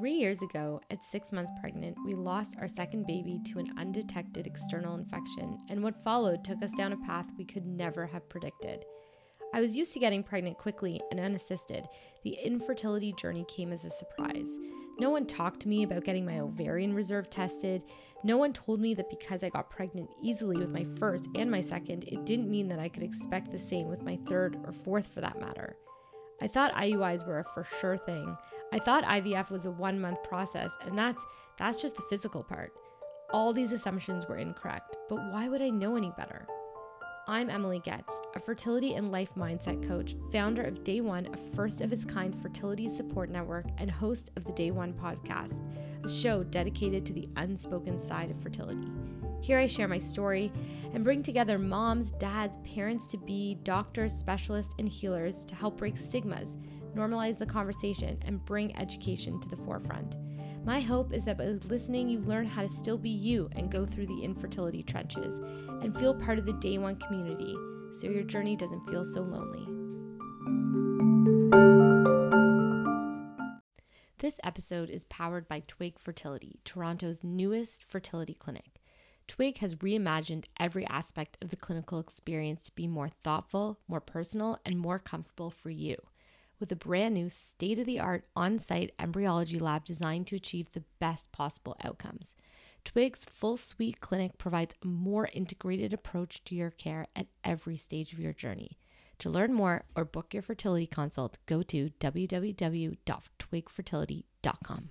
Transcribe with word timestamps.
Three 0.00 0.14
years 0.14 0.40
ago, 0.40 0.80
at 0.90 1.04
six 1.04 1.30
months 1.30 1.52
pregnant, 1.60 1.94
we 2.06 2.14
lost 2.14 2.56
our 2.58 2.68
second 2.68 3.06
baby 3.06 3.38
to 3.44 3.58
an 3.58 3.70
undetected 3.76 4.46
external 4.46 4.94
infection, 4.94 5.58
and 5.68 5.82
what 5.82 6.02
followed 6.02 6.42
took 6.42 6.62
us 6.62 6.72
down 6.72 6.94
a 6.94 6.96
path 6.96 7.26
we 7.36 7.44
could 7.44 7.66
never 7.66 8.06
have 8.06 8.26
predicted. 8.30 8.86
I 9.52 9.60
was 9.60 9.76
used 9.76 9.92
to 9.92 9.98
getting 9.98 10.22
pregnant 10.22 10.56
quickly 10.56 11.02
and 11.10 11.20
unassisted. 11.20 11.86
The 12.24 12.32
infertility 12.42 13.12
journey 13.12 13.44
came 13.46 13.74
as 13.74 13.84
a 13.84 13.90
surprise. 13.90 14.48
No 14.98 15.10
one 15.10 15.26
talked 15.26 15.60
to 15.60 15.68
me 15.68 15.82
about 15.82 16.04
getting 16.04 16.24
my 16.24 16.40
ovarian 16.40 16.94
reserve 16.94 17.28
tested. 17.28 17.84
No 18.24 18.38
one 18.38 18.54
told 18.54 18.80
me 18.80 18.94
that 18.94 19.10
because 19.10 19.44
I 19.44 19.50
got 19.50 19.68
pregnant 19.68 20.08
easily 20.22 20.56
with 20.56 20.70
my 20.70 20.86
first 20.98 21.26
and 21.34 21.50
my 21.50 21.60
second, 21.60 22.04
it 22.04 22.24
didn't 22.24 22.50
mean 22.50 22.68
that 22.68 22.78
I 22.78 22.88
could 22.88 23.02
expect 23.02 23.52
the 23.52 23.58
same 23.58 23.88
with 23.88 24.02
my 24.02 24.18
third 24.26 24.56
or 24.64 24.72
fourth 24.72 25.12
for 25.12 25.20
that 25.20 25.38
matter. 25.38 25.76
I 26.42 26.48
thought 26.48 26.74
IUIs 26.74 27.26
were 27.26 27.40
a 27.40 27.44
for 27.44 27.66
sure 27.80 27.98
thing. 27.98 28.36
I 28.72 28.78
thought 28.78 29.04
IVF 29.04 29.50
was 29.50 29.66
a 29.66 29.70
1 29.70 30.00
month 30.00 30.22
process 30.22 30.76
and 30.84 30.98
that's 30.98 31.24
that's 31.58 31.82
just 31.82 31.96
the 31.96 32.02
physical 32.08 32.42
part. 32.42 32.72
All 33.32 33.52
these 33.52 33.72
assumptions 33.72 34.26
were 34.26 34.38
incorrect, 34.38 34.96
but 35.08 35.16
why 35.32 35.48
would 35.48 35.62
I 35.62 35.70
know 35.70 35.96
any 35.96 36.12
better? 36.16 36.46
I'm 37.28 37.50
Emily 37.50 37.80
Getz, 37.84 38.20
a 38.34 38.40
fertility 38.40 38.94
and 38.94 39.12
life 39.12 39.34
mindset 39.36 39.86
coach, 39.86 40.16
founder 40.32 40.62
of 40.62 40.82
Day 40.82 41.00
One, 41.00 41.28
a 41.32 41.54
first 41.54 41.80
of 41.80 41.92
its 41.92 42.04
kind 42.04 42.34
fertility 42.42 42.88
support 42.88 43.30
network, 43.30 43.66
and 43.78 43.88
host 43.90 44.30
of 44.36 44.44
the 44.44 44.52
Day 44.52 44.72
One 44.72 44.92
podcast, 44.94 45.62
a 46.04 46.10
show 46.10 46.42
dedicated 46.42 47.06
to 47.06 47.12
the 47.12 47.28
unspoken 47.36 47.98
side 47.98 48.30
of 48.30 48.42
fertility. 48.42 48.88
Here 49.40 49.58
I 49.58 49.66
share 49.66 49.88
my 49.88 49.98
story 49.98 50.52
and 50.92 51.02
bring 51.02 51.22
together 51.22 51.58
moms, 51.58 52.12
dads, 52.12 52.58
parents 52.62 53.06
to 53.08 53.16
be, 53.16 53.56
doctors, 53.62 54.12
specialists, 54.12 54.74
and 54.78 54.88
healers 54.88 55.44
to 55.46 55.54
help 55.54 55.78
break 55.78 55.96
stigmas, 55.96 56.58
normalize 56.94 57.38
the 57.38 57.46
conversation, 57.46 58.18
and 58.26 58.44
bring 58.44 58.76
education 58.76 59.40
to 59.40 59.48
the 59.48 59.56
forefront. 59.56 60.16
My 60.64 60.80
hope 60.80 61.14
is 61.14 61.24
that 61.24 61.38
by 61.38 61.46
listening, 61.68 62.10
you 62.10 62.18
learn 62.20 62.44
how 62.44 62.60
to 62.62 62.68
still 62.68 62.98
be 62.98 63.08
you 63.08 63.48
and 63.52 63.72
go 63.72 63.86
through 63.86 64.08
the 64.08 64.22
infertility 64.22 64.82
trenches 64.82 65.40
and 65.82 65.98
feel 65.98 66.14
part 66.14 66.38
of 66.38 66.44
the 66.44 66.52
day 66.54 66.76
one 66.76 66.96
community 66.96 67.56
so 67.92 68.08
your 68.08 68.24
journey 68.24 68.56
doesn't 68.56 68.86
feel 68.90 69.04
so 69.06 69.22
lonely. 69.22 69.66
This 74.18 74.38
episode 74.44 74.90
is 74.90 75.04
powered 75.04 75.48
by 75.48 75.62
Twig 75.66 75.98
Fertility, 75.98 76.60
Toronto's 76.66 77.24
newest 77.24 77.82
fertility 77.82 78.34
clinic. 78.34 78.79
Twig 79.30 79.58
has 79.58 79.76
reimagined 79.76 80.46
every 80.58 80.84
aspect 80.88 81.38
of 81.40 81.50
the 81.50 81.56
clinical 81.56 82.00
experience 82.00 82.64
to 82.64 82.74
be 82.74 82.88
more 82.88 83.10
thoughtful, 83.22 83.78
more 83.86 84.00
personal, 84.00 84.58
and 84.66 84.76
more 84.76 84.98
comfortable 84.98 85.52
for 85.52 85.70
you 85.70 85.94
with 86.58 86.72
a 86.72 86.76
brand 86.76 87.14
new 87.14 87.30
state 87.30 87.78
of 87.78 87.86
the 87.86 88.00
art 88.00 88.24
on 88.34 88.58
site 88.58 88.90
embryology 88.98 89.60
lab 89.60 89.84
designed 89.84 90.26
to 90.26 90.34
achieve 90.34 90.72
the 90.72 90.82
best 90.98 91.30
possible 91.30 91.76
outcomes. 91.84 92.34
Twig's 92.84 93.24
full 93.24 93.56
suite 93.56 94.00
clinic 94.00 94.36
provides 94.36 94.74
a 94.82 94.88
more 94.88 95.28
integrated 95.32 95.94
approach 95.94 96.42
to 96.46 96.56
your 96.56 96.72
care 96.72 97.06
at 97.14 97.28
every 97.44 97.76
stage 97.76 98.12
of 98.12 98.18
your 98.18 98.32
journey. 98.32 98.80
To 99.20 99.30
learn 99.30 99.54
more 99.54 99.84
or 99.94 100.04
book 100.04 100.34
your 100.34 100.42
fertility 100.42 100.88
consult, 100.88 101.38
go 101.46 101.62
to 101.62 101.90
www.twigfertility.com. 102.00 104.90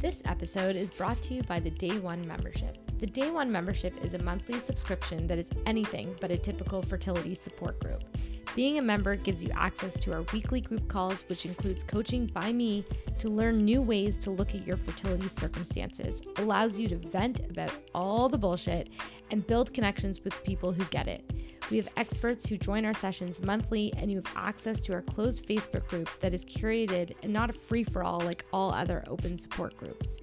This 0.00 0.22
episode 0.26 0.76
is 0.76 0.92
brought 0.92 1.20
to 1.22 1.34
you 1.34 1.42
by 1.42 1.58
the 1.58 1.70
Day 1.72 1.98
One 1.98 2.24
membership. 2.24 2.78
The 3.00 3.06
Day 3.06 3.32
One 3.32 3.50
membership 3.50 3.92
is 4.00 4.14
a 4.14 4.22
monthly 4.22 4.60
subscription 4.60 5.26
that 5.26 5.40
is 5.40 5.48
anything 5.66 6.14
but 6.20 6.30
a 6.30 6.38
typical 6.38 6.82
fertility 6.82 7.34
support 7.34 7.80
group. 7.80 8.04
Being 8.54 8.78
a 8.78 8.82
member 8.82 9.16
gives 9.16 9.42
you 9.42 9.50
access 9.56 9.98
to 9.98 10.12
our 10.12 10.22
weekly 10.32 10.60
group 10.60 10.86
calls, 10.86 11.22
which 11.22 11.46
includes 11.46 11.82
coaching 11.82 12.26
by 12.26 12.52
me 12.52 12.84
to 13.18 13.28
learn 13.28 13.64
new 13.64 13.82
ways 13.82 14.20
to 14.20 14.30
look 14.30 14.54
at 14.54 14.64
your 14.64 14.76
fertility 14.76 15.26
circumstances, 15.26 16.22
allows 16.36 16.78
you 16.78 16.86
to 16.86 16.96
vent 16.96 17.40
about 17.50 17.72
all 17.92 18.28
the 18.28 18.38
bullshit, 18.38 18.90
and 19.32 19.48
build 19.48 19.74
connections 19.74 20.22
with 20.22 20.44
people 20.44 20.72
who 20.72 20.84
get 20.84 21.08
it. 21.08 21.28
We 21.70 21.76
have 21.76 21.88
experts 21.96 22.46
who 22.46 22.56
join 22.56 22.86
our 22.86 22.94
sessions 22.94 23.42
monthly, 23.42 23.92
and 23.96 24.10
you 24.10 24.18
have 24.18 24.32
access 24.36 24.80
to 24.80 24.94
our 24.94 25.02
closed 25.02 25.46
Facebook 25.46 25.86
group 25.88 26.08
that 26.20 26.32
is 26.32 26.44
curated 26.44 27.14
and 27.22 27.32
not 27.32 27.50
a 27.50 27.52
free 27.52 27.84
for 27.84 28.02
all 28.02 28.20
like 28.20 28.46
all 28.52 28.72
other 28.72 29.04
open 29.06 29.36
support 29.36 29.76
groups. 29.76 30.18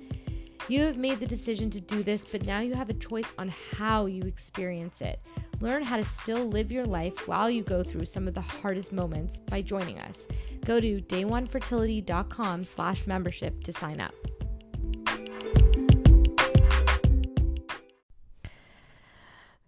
You 0.67 0.81
have 0.81 0.97
made 0.97 1.19
the 1.19 1.27
decision 1.27 1.69
to 1.69 1.79
do 1.79 2.01
this, 2.01 2.25
but 2.25 2.47
now 2.47 2.61
you 2.61 2.73
have 2.73 2.89
a 2.89 2.95
choice 2.95 3.31
on 3.37 3.53
how 3.77 4.07
you 4.07 4.23
experience 4.23 5.01
it. 5.01 5.19
Learn 5.61 5.83
how 5.83 5.97
to 5.97 6.03
still 6.03 6.45
live 6.45 6.71
your 6.71 6.85
life 6.85 7.27
while 7.27 7.49
you 7.49 7.61
go 7.61 7.83
through 7.83 8.07
some 8.07 8.27
of 8.27 8.33
the 8.33 8.41
hardest 8.41 8.91
moments 8.91 9.37
by 9.37 9.61
joining 9.61 9.99
us. 9.99 10.17
Go 10.65 10.79
to 10.79 10.99
dayonefertility.com 10.99 12.63
slash 12.63 13.05
membership 13.05 13.63
to 13.63 13.71
sign 13.71 14.01
up. 14.01 14.15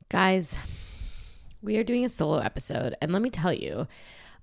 Guys, 0.10 0.56
we 1.62 1.78
are 1.78 1.84
doing 1.84 2.06
a 2.06 2.09
solo 2.09 2.38
episode, 2.38 2.95
and 3.01 3.12
let 3.12 3.22
me 3.22 3.29
tell 3.29 3.53
you, 3.53 3.88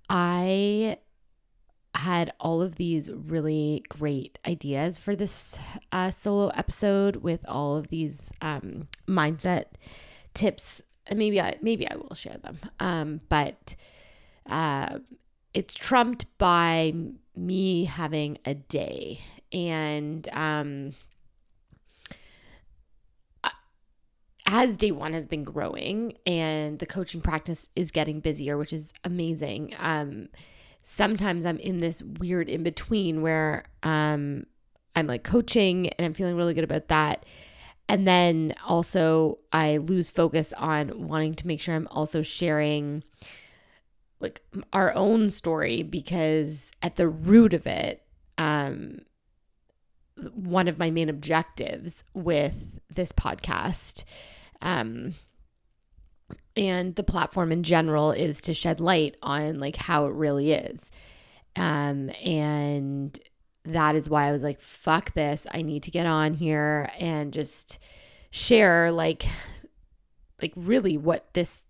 I 0.09 0.99
had 1.95 2.33
all 2.41 2.61
of 2.61 2.75
these 2.75 3.11
really 3.11 3.85
great 3.89 4.39
ideas 4.47 4.99
for 4.99 5.15
this 5.15 5.59
uh, 5.93 6.11
solo 6.11 6.49
episode 6.49 7.17
with 7.17 7.45
all 7.49 7.77
of 7.77 7.89
these 7.89 8.33
um, 8.43 8.89
mindset 9.09 9.67
tips. 10.35 10.83
And 11.07 11.19
maybe 11.19 11.41
I 11.41 11.57
maybe 11.63 11.89
I 11.89 11.97
will 11.97 12.15
share 12.15 12.39
them. 12.39 12.59
Um, 12.81 13.21
but 13.29 13.77
uh, 14.49 14.99
it's 15.53 15.75
trumped 15.75 16.27
by 16.39 16.95
me 17.37 17.85
having 17.85 18.39
a 18.45 18.55
day 18.55 19.21
and 19.53 20.27
um, 20.33 20.95
as 24.47 24.77
day 24.77 24.91
one 24.91 25.13
has 25.13 25.27
been 25.27 25.45
growing 25.45 26.17
and 26.27 26.79
the 26.79 26.87
coaching 26.87 27.21
practice 27.21 27.69
is 27.75 27.91
getting 27.91 28.21
busier, 28.21 28.59
which 28.59 28.73
is 28.73 28.93
amazing. 29.03 29.75
Um, 29.79 30.29
sometimes 30.83 31.47
I'm 31.47 31.59
in 31.59 31.79
this 31.79 32.03
weird 32.03 32.49
in 32.49 32.63
between 32.63 33.23
where 33.23 33.65
um, 33.83 34.47
I'm 34.95 35.07
like 35.07 35.25
coaching 35.25 35.89
and 35.89 36.05
I'm 36.05 36.15
feeling 36.15 36.37
really 36.37 36.55
good 36.55 36.65
about 36.65 36.89
that. 36.89 37.25
And 37.89 38.07
then 38.07 38.55
also, 38.67 39.39
I 39.53 39.77
lose 39.77 40.09
focus 40.09 40.55
on 40.55 41.07
wanting 41.07 41.35
to 41.35 41.47
make 41.47 41.61
sure 41.61 41.75
I'm 41.75 41.89
also 41.91 42.23
sharing 42.23 43.05
like 44.21 44.43
our 44.73 44.95
own 44.95 45.29
story 45.29 45.83
because 45.83 46.71
at 46.81 46.97
the 46.97 47.09
root 47.09 47.53
of 47.53 47.67
it, 47.67 48.03
um, 48.39 49.01
one 50.33 50.67
of 50.69 50.79
my 50.79 50.91
main 50.91 51.09
objectives 51.09 52.05
with 52.15 52.55
this 52.89 53.13
podcast 53.13 54.05
um, 54.65 55.15
and 56.57 56.97
the 56.97 57.05
platform 57.05 57.53
in 57.53 57.63
general 57.63 58.11
is 58.11 58.41
to 58.43 58.55
shed 58.55 58.81
light 58.81 59.17
on 59.23 59.61
like 59.61 59.77
how 59.77 60.07
it 60.07 60.15
really 60.15 60.53
is. 60.53 60.91
Um 61.57 62.11
and 62.25 63.17
that 63.65 63.95
is 63.95 64.11
why 64.11 64.29
i 64.29 64.33
was 64.33 64.43
like 64.43 64.61
fuck 64.61 65.15
this. 65.15 65.47
I 65.53 65.63
need 65.63 65.83
to 65.85 65.91
get 65.91 66.07
on 66.07 66.35
here 66.35 66.91
and 66.99 67.33
just 67.33 67.79
share 68.31 68.91
like 68.91 69.27
like 70.43 70.53
really 70.57 70.97
what 70.97 71.33
this 71.35 71.63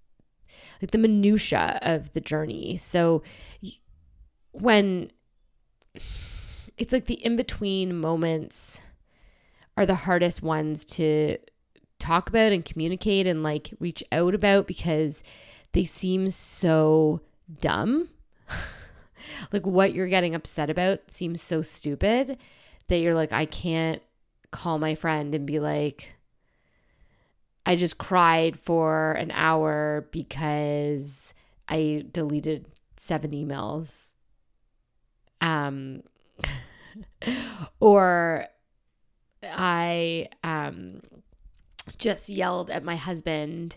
like 0.80 0.90
the 0.90 0.98
minutia 0.98 1.78
of 1.82 2.12
the 2.12 2.20
journey. 2.20 2.76
So 2.76 3.22
when 4.52 5.10
it's 6.76 6.92
like 6.92 7.06
the 7.06 7.24
in 7.24 7.36
between 7.36 7.98
moments 7.98 8.80
are 9.76 9.86
the 9.86 9.94
hardest 9.94 10.42
ones 10.42 10.84
to 10.84 11.38
talk 11.98 12.28
about 12.28 12.52
and 12.52 12.64
communicate 12.64 13.26
and 13.26 13.42
like 13.42 13.70
reach 13.80 14.02
out 14.12 14.34
about 14.34 14.66
because 14.66 15.22
they 15.72 15.84
seem 15.84 16.30
so 16.30 17.20
dumb. 17.60 18.08
like 19.52 19.66
what 19.66 19.94
you're 19.94 20.08
getting 20.08 20.34
upset 20.34 20.70
about 20.70 21.00
seems 21.10 21.42
so 21.42 21.62
stupid 21.62 22.38
that 22.88 22.98
you're 22.98 23.14
like, 23.14 23.32
I 23.32 23.46
can't 23.46 24.02
call 24.50 24.78
my 24.78 24.94
friend 24.94 25.34
and 25.34 25.46
be 25.46 25.58
like, 25.58 26.14
I 27.66 27.76
just 27.76 27.98
cried 27.98 28.58
for 28.58 29.12
an 29.12 29.30
hour 29.30 30.06
because 30.10 31.32
I 31.68 32.04
deleted 32.12 32.66
seven 32.98 33.30
emails. 33.30 34.14
Um, 35.40 36.02
or 37.80 38.46
I 39.42 40.28
um 40.42 41.00
just 41.98 42.28
yelled 42.28 42.70
at 42.70 42.84
my 42.84 42.96
husband 42.96 43.76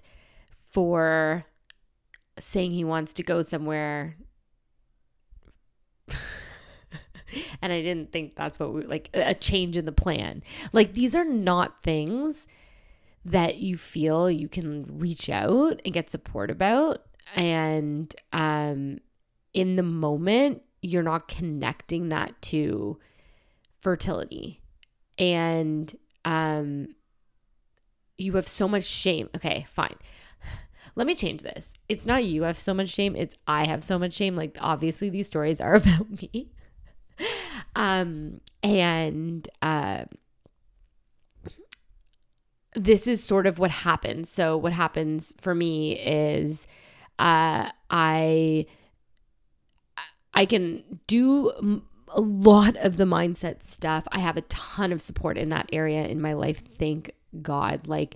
for 0.72 1.46
saying 2.40 2.72
he 2.72 2.84
wants 2.84 3.14
to 3.14 3.24
go 3.24 3.42
somewhere 3.42 4.16
and 7.62 7.74
I 7.74 7.82
didn't 7.82 8.12
think 8.12 8.36
that's 8.36 8.60
what 8.60 8.74
we 8.74 8.84
like 8.84 9.10
a 9.14 9.36
change 9.36 9.78
in 9.78 9.86
the 9.86 9.92
plan. 9.92 10.44
Like 10.72 10.94
these 10.94 11.16
are 11.16 11.26
not 11.26 11.84
things 11.84 12.48
that 13.26 13.58
you 13.58 13.78
feel 13.78 14.32
you 14.32 14.48
can 14.48 15.00
reach 15.00 15.30
out 15.30 15.82
and 15.84 15.94
get 15.94 16.10
support 16.10 16.50
about. 16.50 17.04
and 17.36 18.16
um, 18.32 19.00
in 19.54 19.76
the 19.76 19.84
moment, 19.84 20.62
you're 20.82 21.04
not 21.04 21.28
connecting 21.28 22.10
that 22.10 22.40
to 22.44 23.00
fertility. 23.82 24.62
And 25.18 25.94
um, 26.26 26.96
you 28.18 28.34
have 28.34 28.48
so 28.48 28.68
much 28.68 28.86
shame. 28.86 29.30
Okay, 29.36 29.66
fine. 29.70 29.96
Let 30.96 31.06
me 31.06 31.16
change 31.16 31.44
this. 31.44 31.74
It's 31.88 32.06
not 32.06 32.26
you 32.26 32.44
have 32.44 32.60
so 32.60 32.74
much 32.74 32.90
shame, 32.90 33.16
it's 33.16 33.36
I 33.48 33.66
have 33.66 33.84
so 33.84 34.00
much 34.00 34.14
shame. 34.14 34.36
Like 34.36 34.58
obviously 34.60 35.10
these 35.10 35.28
stories 35.28 35.62
are 35.62 35.76
about 35.82 36.10
me. 36.10 36.52
um 37.76 38.42
and 38.64 39.48
uh 39.62 40.06
this 42.76 43.08
is 43.08 43.24
sort 43.24 43.48
of 43.48 43.60
what 43.60 43.72
happens. 43.72 44.30
So 44.30 44.58
what 44.58 44.74
happens 44.74 45.34
for 45.40 45.54
me 45.54 46.00
is 46.00 46.68
uh 47.20 47.70
I 47.90 48.66
I 50.34 50.46
can 50.46 51.00
do 51.08 51.82
a 52.10 52.22
lot 52.22 52.76
of 52.78 52.98
the 52.98 53.06
mindset 53.06 53.64
stuff. 53.64 54.08
I 54.12 54.20
have 54.20 54.38
a 54.38 54.42
ton 54.42 54.92
of 54.92 55.02
support 55.02 55.38
in 55.38 55.50
that 55.50 55.70
area 55.74 56.06
in 56.08 56.22
my 56.22 56.34
life. 56.34 56.62
Thank 56.78 57.12
God. 57.38 57.88
Like 57.88 58.16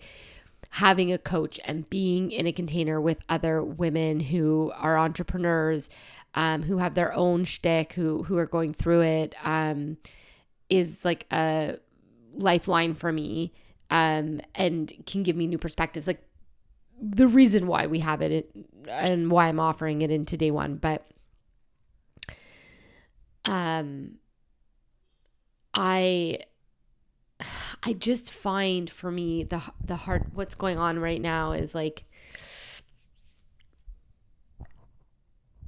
having 0.70 1.12
a 1.12 1.18
coach 1.18 1.60
and 1.66 1.90
being 1.90 2.32
in 2.32 2.48
a 2.48 2.52
container 2.52 3.02
with 3.02 3.18
other 3.28 3.64
women 3.64 4.20
who 4.20 4.72
are 4.76 4.98
entrepreneurs, 4.98 5.90
um, 6.36 6.64
who 6.64 6.78
have 6.78 6.96
their 6.96 7.14
own 7.14 7.44
shtick, 7.44 7.94
who 7.94 8.24
who 8.24 8.38
are 8.38 8.46
going 8.46 8.74
through 8.74 9.02
it, 9.02 9.36
um, 9.44 9.98
is 10.70 11.04
like 11.04 11.26
a 11.32 11.78
lifeline 12.34 12.94
for 12.94 13.12
me, 13.12 13.54
um, 13.90 14.42
and 14.56 14.94
can 15.06 15.24
give 15.24 15.36
me 15.36 15.48
new 15.48 15.58
perspectives. 15.58 16.08
Like 16.08 16.24
the 17.02 17.28
reason 17.28 17.68
why 17.68 17.88
we 17.88 18.00
have 18.00 18.22
it 18.22 18.50
and 18.88 19.30
why 19.30 19.48
I'm 19.48 19.60
offering 19.60 20.02
it 20.02 20.12
into 20.12 20.38
day 20.38 20.52
one, 20.52 20.76
but 20.76 21.06
um, 23.46 24.20
I 25.74 26.40
I 27.84 27.94
just 27.94 28.32
find 28.32 28.90
for 28.90 29.12
me 29.12 29.44
the 29.44 29.62
the 29.84 29.96
hard 29.96 30.36
what's 30.36 30.56
going 30.56 30.78
on 30.78 31.00
right 31.00 31.22
now 31.22 31.54
is 31.54 31.74
like 31.74 32.06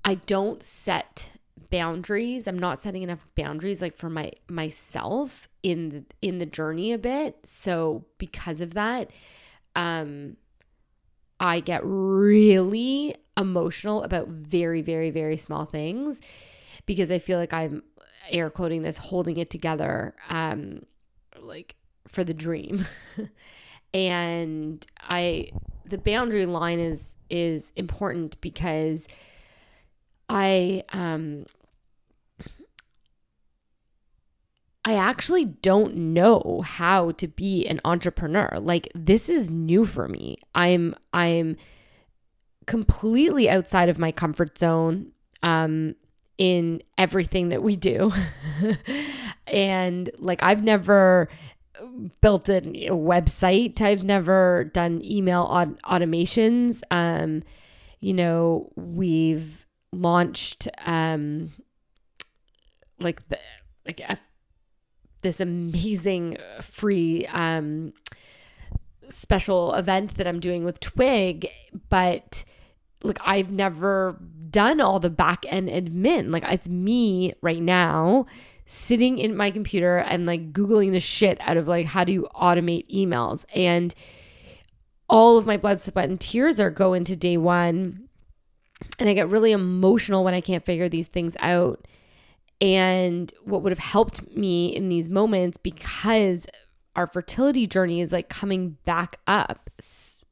I 0.06 0.16
don't 0.16 0.62
set 0.62 1.32
boundaries. 1.72 2.48
I'm 2.48 2.60
not 2.60 2.84
setting 2.84 3.04
enough 3.04 3.26
boundaries 3.36 3.82
like 3.82 3.96
for 3.96 4.10
my 4.10 4.32
myself 4.50 5.48
in 5.64 5.90
the, 5.90 6.04
in 6.22 6.38
the 6.40 6.46
journey 6.46 6.92
a 6.94 6.98
bit. 6.98 7.38
So 7.46 8.06
because 8.18 8.62
of 8.62 8.74
that, 8.76 9.12
um 9.76 10.38
I 11.40 11.60
get 11.62 11.82
really 11.84 13.16
emotional 13.36 14.04
about 14.04 14.28
very 14.28 14.82
very 14.82 15.10
very 15.10 15.38
small 15.38 15.66
things 15.66 16.22
because 16.86 17.10
I 17.10 17.18
feel 17.18 17.40
like 17.40 17.54
I'm 17.54 17.82
air 18.30 18.50
quoting 18.52 18.84
this 18.84 18.98
holding 18.98 19.38
it 19.38 19.50
together 19.50 20.16
um 20.30 20.84
like 21.40 21.76
for 22.08 22.24
the 22.24 22.34
dream. 22.34 22.86
and 23.94 24.86
I 25.02 25.52
the 25.86 25.98
boundary 25.98 26.46
line 26.46 26.80
is 26.80 27.16
is 27.30 27.72
important 27.76 28.40
because 28.42 29.08
I 30.30 30.84
um 30.92 31.46
I 34.86 34.96
actually 34.96 35.46
don't 35.46 35.96
know 35.96 36.62
how 36.66 37.12
to 37.12 37.28
be 37.28 37.66
an 37.68 37.80
entrepreneur. 37.86 38.58
Like 38.60 38.92
this 38.94 39.30
is 39.30 39.50
new 39.50 39.86
for 39.86 40.08
me. 40.08 40.38
I'm 40.56 40.96
I'm 41.14 41.58
completely 42.66 43.50
outside 43.50 43.90
of 43.90 44.00
my 44.00 44.12
comfort 44.12 44.58
zone 44.58 45.12
um 45.42 45.96
in 46.38 46.82
everything 46.98 47.50
that 47.50 47.62
we 47.62 47.76
do. 47.76 48.12
and 49.48 50.10
like 50.18 50.42
I've 50.42 50.64
never 50.64 51.30
built 52.22 52.50
a 52.50 52.62
website. 52.62 53.82
I've 53.82 54.04
never 54.04 54.66
done 54.74 55.02
email 55.04 55.44
aut- 55.44 55.82
automations. 55.84 56.82
Um, 56.92 57.44
you 58.00 58.14
know, 58.14 58.72
we've 58.76 59.66
launched 59.92 60.68
um, 60.86 61.52
like 63.00 63.28
the 63.30 63.40
like 63.86 64.00
a, 64.00 64.18
this 65.22 65.40
amazing 65.40 66.38
free 66.62 67.26
um, 67.28 67.94
special 69.10 69.74
event 69.74 70.16
that 70.16 70.28
I'm 70.28 70.40
doing 70.40 70.64
with 70.64 70.80
Twig, 70.80 71.48
but 71.90 72.44
like 73.04 73.20
I've 73.26 73.52
never 73.52 74.20
done 74.50 74.80
all 74.80 75.00
the 75.00 75.10
back 75.10 75.46
end 75.50 75.70
admin. 75.70 76.32
Like 76.32 76.44
it's 76.46 76.70
me 76.70 77.34
right 77.42 77.62
now 77.62 78.26
sitting 78.66 79.18
in 79.18 79.36
my 79.36 79.52
computer 79.52 79.98
and 79.98 80.26
like 80.26 80.54
Googling 80.54 80.92
the 80.92 81.00
shit 81.00 81.38
out 81.42 81.58
of 81.58 81.68
like 81.68 81.86
how 81.86 82.04
do 82.04 82.12
you 82.12 82.28
automate 82.36 82.90
emails. 82.94 83.46
And 83.54 83.94
all 85.10 85.38
of 85.38 85.46
my 85.46 85.58
blood, 85.58 85.82
sweat, 85.82 86.10
and 86.10 86.20
tears 86.20 86.60
are 86.60 86.72
go 86.72 86.94
into 86.94 87.16
day 87.16 87.38
one. 87.38 88.08
And 89.00 89.08
I 89.08 89.14
get 89.14 89.30
really 89.30 89.52
emotional 89.52 90.24
when 90.24 90.34
I 90.34 90.42
can't 90.42 90.66
figure 90.66 90.90
these 90.90 91.08
things 91.08 91.36
out. 91.40 91.88
And 92.60 93.32
what 93.44 93.62
would 93.62 93.72
have 93.72 93.80
helped 93.80 94.36
me 94.36 94.74
in 94.76 94.90
these 94.90 95.10
moments 95.10 95.58
because 95.62 96.48
our 96.96 97.08
fertility 97.08 97.68
journey 97.68 98.02
is 98.02 98.12
like 98.12 98.30
coming 98.30 98.78
back 98.86 99.18
up 99.28 99.70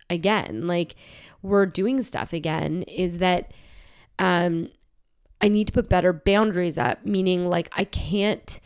again, 0.09 0.67
like 0.67 0.95
we're 1.41 1.65
doing 1.65 2.01
stuff 2.03 2.33
again, 2.33 2.83
is 2.83 3.17
that 3.17 3.51
um 4.19 4.69
I 5.41 5.47
need 5.47 5.67
to 5.67 5.73
put 5.73 5.89
better 5.89 6.13
boundaries 6.13 6.77
up, 6.77 7.05
meaning 7.05 7.45
like 7.45 7.69
I 7.73 7.83
can't 7.85 8.59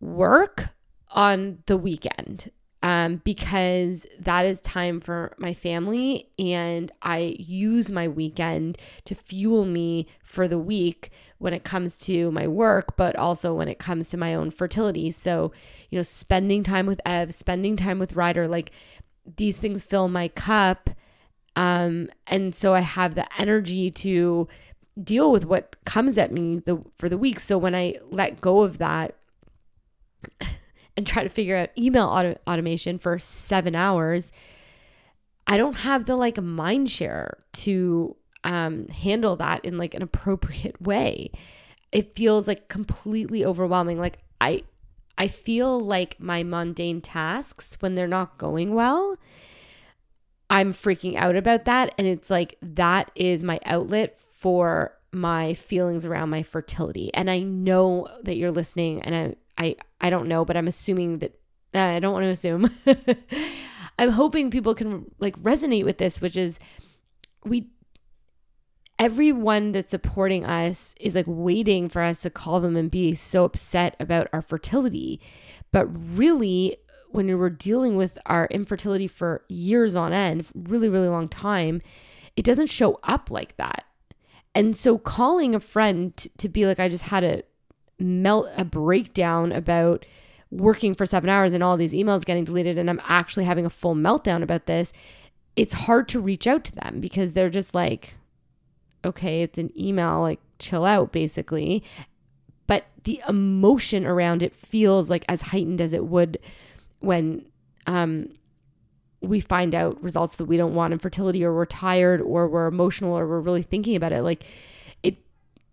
work 0.00 0.70
on 1.10 1.58
the 1.66 1.76
weekend 1.76 2.50
um, 2.82 3.16
because 3.24 4.06
that 4.18 4.46
is 4.46 4.60
time 4.60 5.00
for 5.00 5.34
my 5.38 5.52
family 5.52 6.30
and 6.38 6.90
I 7.02 7.36
use 7.38 7.92
my 7.92 8.08
weekend 8.08 8.78
to 9.04 9.14
fuel 9.14 9.64
me 9.66 10.06
for 10.22 10.48
the 10.48 10.58
week 10.58 11.10
when 11.38 11.52
it 11.52 11.64
comes 11.64 11.98
to 11.98 12.30
my 12.30 12.46
work, 12.46 12.96
but 12.96 13.16
also 13.16 13.52
when 13.52 13.68
it 13.68 13.78
comes 13.78 14.08
to 14.10 14.16
my 14.16 14.34
own 14.34 14.50
fertility. 14.50 15.10
So, 15.10 15.52
you 15.90 15.98
know, 15.98 16.02
spending 16.02 16.62
time 16.62 16.86
with 16.86 17.00
Ev, 17.04 17.34
spending 17.34 17.76
time 17.76 17.98
with 17.98 18.14
Ryder, 18.14 18.48
like 18.48 18.72
these 19.36 19.58
things 19.58 19.82
fill 19.82 20.08
my 20.08 20.28
cup. 20.28 20.90
Um, 21.56 22.08
and 22.26 22.54
so 22.54 22.74
I 22.74 22.80
have 22.80 23.14
the 23.14 23.26
energy 23.40 23.90
to 23.90 24.48
deal 25.02 25.32
with 25.32 25.44
what 25.44 25.76
comes 25.84 26.18
at 26.18 26.32
me 26.32 26.60
the, 26.64 26.82
for 26.96 27.08
the 27.08 27.18
week. 27.18 27.40
So 27.40 27.58
when 27.58 27.74
I 27.74 27.96
let 28.10 28.40
go 28.40 28.62
of 28.62 28.78
that 28.78 29.16
and 30.96 31.06
try 31.06 31.22
to 31.22 31.28
figure 31.28 31.56
out 31.56 31.70
email 31.78 32.06
auto- 32.06 32.38
automation 32.46 32.98
for 32.98 33.18
seven 33.18 33.74
hours, 33.74 34.32
I 35.46 35.56
don't 35.56 35.78
have 35.78 36.06
the 36.06 36.16
like 36.16 36.40
mind 36.40 36.90
share 36.90 37.38
to 37.54 38.16
um, 38.44 38.88
handle 38.88 39.36
that 39.36 39.64
in 39.64 39.78
like 39.78 39.94
an 39.94 40.02
appropriate 40.02 40.80
way. 40.80 41.30
It 41.92 42.14
feels 42.14 42.46
like 42.46 42.68
completely 42.68 43.44
overwhelming. 43.44 43.98
Like 43.98 44.18
I, 44.40 44.62
I 45.18 45.28
feel 45.28 45.80
like 45.80 46.20
my 46.20 46.42
mundane 46.42 47.00
tasks 47.00 47.76
when 47.80 47.94
they're 47.94 48.06
not 48.06 48.38
going 48.38 48.74
well. 48.74 49.16
I'm 50.48 50.72
freaking 50.72 51.16
out 51.16 51.36
about 51.36 51.64
that. 51.66 51.94
And 51.98 52.06
it's 52.06 52.30
like 52.30 52.56
that 52.62 53.10
is 53.14 53.42
my 53.42 53.60
outlet 53.64 54.18
for 54.40 54.96
my 55.12 55.54
feelings 55.54 56.04
around 56.04 56.30
my 56.30 56.42
fertility. 56.42 57.12
And 57.14 57.30
I 57.30 57.40
know 57.40 58.08
that 58.22 58.36
you're 58.36 58.50
listening 58.50 59.02
and 59.02 59.14
I 59.14 59.34
I 59.62 59.76
I 60.00 60.10
don't 60.10 60.28
know, 60.28 60.44
but 60.44 60.56
I'm 60.56 60.68
assuming 60.68 61.18
that 61.18 61.38
uh, 61.74 61.78
I 61.78 62.00
don't 62.00 62.12
want 62.12 62.24
to 62.24 62.30
assume. 62.30 62.70
I'm 63.98 64.10
hoping 64.10 64.50
people 64.50 64.74
can 64.74 65.10
like 65.18 65.38
resonate 65.40 65.84
with 65.84 65.98
this, 65.98 66.20
which 66.20 66.36
is 66.36 66.58
we 67.44 67.68
everyone 68.98 69.72
that's 69.72 69.90
supporting 69.90 70.44
us 70.44 70.94
is 71.00 71.14
like 71.14 71.26
waiting 71.26 71.88
for 71.88 72.02
us 72.02 72.20
to 72.22 72.30
call 72.30 72.60
them 72.60 72.76
and 72.76 72.90
be 72.90 73.14
so 73.14 73.44
upset 73.44 73.96
about 74.00 74.28
our 74.32 74.42
fertility. 74.42 75.20
But 75.72 75.86
really, 76.16 76.76
when 77.08 77.26
we 77.26 77.34
were 77.34 77.50
dealing 77.50 77.96
with 77.96 78.18
our 78.26 78.46
infertility 78.50 79.06
for 79.06 79.44
years 79.48 79.96
on 79.96 80.12
end, 80.12 80.46
really, 80.54 80.88
really 80.88 81.08
long 81.08 81.28
time, 81.28 81.80
it 82.36 82.44
doesn't 82.44 82.68
show 82.68 83.00
up 83.02 83.30
like 83.30 83.56
that. 83.56 83.84
And 84.54 84.76
so 84.76 84.98
calling 84.98 85.54
a 85.54 85.60
friend 85.60 86.16
t- 86.16 86.30
to 86.38 86.48
be 86.48 86.66
like, 86.66 86.80
I 86.80 86.88
just 86.88 87.04
had 87.04 87.24
a 87.24 87.42
melt, 87.98 88.48
a 88.56 88.64
breakdown 88.64 89.52
about 89.52 90.04
working 90.50 90.94
for 90.94 91.06
seven 91.06 91.30
hours 91.30 91.52
and 91.52 91.62
all 91.62 91.76
these 91.76 91.92
emails 91.92 92.24
getting 92.24 92.44
deleted, 92.44 92.76
and 92.76 92.90
I'm 92.90 93.00
actually 93.04 93.44
having 93.44 93.64
a 93.64 93.70
full 93.70 93.94
meltdown 93.94 94.42
about 94.42 94.66
this. 94.66 94.92
It's 95.56 95.72
hard 95.72 96.08
to 96.08 96.20
reach 96.20 96.46
out 96.46 96.64
to 96.64 96.74
them 96.74 97.00
because 97.00 97.32
they're 97.32 97.50
just 97.50 97.74
like, 97.74 98.14
okay, 99.04 99.42
it's 99.42 99.58
an 99.58 99.70
email, 99.78 100.20
like 100.20 100.40
chill 100.58 100.84
out, 100.84 101.12
basically. 101.12 101.84
But 102.66 102.86
the 103.04 103.22
emotion 103.28 104.06
around 104.06 104.42
it 104.42 104.54
feels 104.54 105.08
like 105.08 105.24
as 105.28 105.40
heightened 105.42 105.80
as 105.80 105.92
it 105.92 106.06
would 106.06 106.38
when 107.00 107.46
um 107.86 108.28
we 109.20 109.40
find 109.40 109.74
out 109.74 110.02
results 110.02 110.36
that 110.36 110.46
we 110.46 110.56
don't 110.56 110.74
want 110.74 110.92
in 110.92 110.98
fertility 110.98 111.44
or 111.44 111.54
we're 111.54 111.66
tired 111.66 112.20
or 112.20 112.48
we're 112.48 112.66
emotional 112.66 113.12
or 113.12 113.26
we're 113.26 113.40
really 113.40 113.62
thinking 113.62 113.94
about 113.94 114.12
it 114.12 114.22
like 114.22 114.44
it 115.02 115.18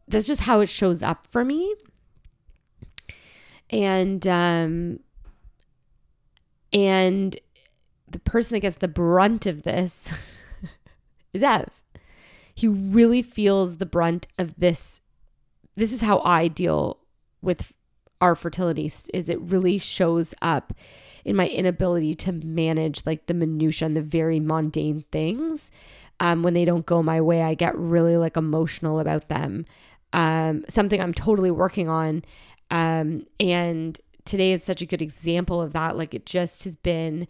that's 0.07 0.27
just 0.27 0.41
how 0.41 0.59
it 0.59 0.67
shows 0.67 1.01
up 1.01 1.25
for 1.27 1.45
me 1.45 1.73
and 3.69 4.27
um 4.27 4.99
and 6.73 7.39
the 8.09 8.19
person 8.19 8.53
that 8.53 8.61
gets 8.61 8.77
the 8.77 8.87
brunt 8.87 9.45
of 9.45 9.63
this 9.63 10.09
is 11.33 11.43
Ev. 11.43 11.69
He 12.53 12.67
really 12.67 13.21
feels 13.21 13.77
the 13.77 13.85
brunt 13.85 14.27
of 14.37 14.55
this. 14.57 15.01
This 15.75 15.91
is 15.91 16.01
how 16.01 16.21
I 16.21 16.47
deal 16.47 16.97
with 17.41 17.73
our 18.19 18.35
fertility 18.35 18.91
is 19.13 19.29
it 19.29 19.39
really 19.39 19.77
shows 19.77 20.33
up 20.41 20.73
in 21.27 21.35
my 21.35 21.49
inability 21.49 22.15
to 22.15 22.31
manage 22.31 23.05
like 23.05 23.25
the 23.25 23.33
minutia 23.33 23.85
and 23.85 23.97
the 23.97 24.01
very 24.01 24.39
mundane 24.39 25.03
things. 25.11 25.71
Um, 26.21 26.41
when 26.41 26.53
they 26.53 26.63
don't 26.63 26.85
go 26.85 27.03
my 27.03 27.19
way, 27.19 27.43
I 27.43 27.53
get 27.53 27.77
really 27.77 28.15
like 28.15 28.37
emotional 28.37 28.99
about 28.99 29.27
them. 29.27 29.65
Um, 30.13 30.63
something 30.69 31.01
I'm 31.01 31.13
totally 31.13 31.51
working 31.51 31.89
on. 31.89 32.23
Um, 32.71 33.27
and 33.41 33.99
today 34.23 34.53
is 34.53 34.63
such 34.63 34.81
a 34.81 34.85
good 34.85 35.01
example 35.01 35.61
of 35.61 35.73
that. 35.73 35.97
Like 35.97 36.13
it 36.13 36.25
just 36.25 36.63
has 36.63 36.77
been 36.77 37.27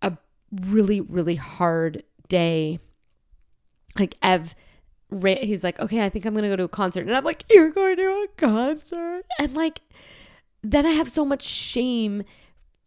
a 0.00 0.16
really, 0.52 1.00
really 1.00 1.36
hard 1.36 2.04
day. 2.28 2.78
Like 3.98 4.14
Ev, 4.22 4.54
he's 5.10 5.64
like, 5.64 5.80
okay, 5.80 6.04
I 6.04 6.08
think 6.08 6.24
I'm 6.24 6.34
gonna 6.34 6.48
go 6.48 6.56
to 6.56 6.64
a 6.64 6.68
concert, 6.68 7.00
and 7.06 7.16
I'm 7.16 7.24
like, 7.24 7.44
you're 7.50 7.70
going 7.70 7.96
to 7.96 8.02
a 8.02 8.28
concert, 8.36 9.24
and 9.38 9.54
like, 9.54 9.80
then 10.62 10.86
I 10.86 10.90
have 10.90 11.10
so 11.10 11.24
much 11.24 11.42
shame 11.42 12.24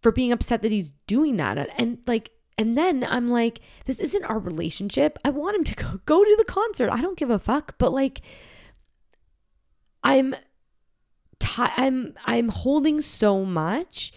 for 0.07 0.13
being 0.13 0.31
upset 0.31 0.61
that 0.61 0.71
he's 0.71 0.91
doing 1.05 1.35
that. 1.35 1.57
And 1.77 1.97
like, 2.07 2.31
and 2.57 2.77
then 2.77 3.03
I'm 3.03 3.27
like, 3.27 3.59
this 3.87 3.99
isn't 3.99 4.23
our 4.23 4.39
relationship. 4.39 5.19
I 5.25 5.31
want 5.31 5.57
him 5.57 5.65
to 5.65 5.75
go, 5.75 5.99
go 6.05 6.23
to 6.23 6.35
the 6.37 6.45
concert. 6.45 6.89
I 6.89 7.01
don't 7.01 7.17
give 7.17 7.29
a 7.29 7.37
fuck. 7.37 7.75
But 7.77 7.91
like, 7.91 8.21
I'm, 10.05 10.33
t- 11.39 11.73
I'm, 11.75 12.13
I'm 12.23 12.47
holding 12.47 13.01
so 13.01 13.43
much 13.43 14.13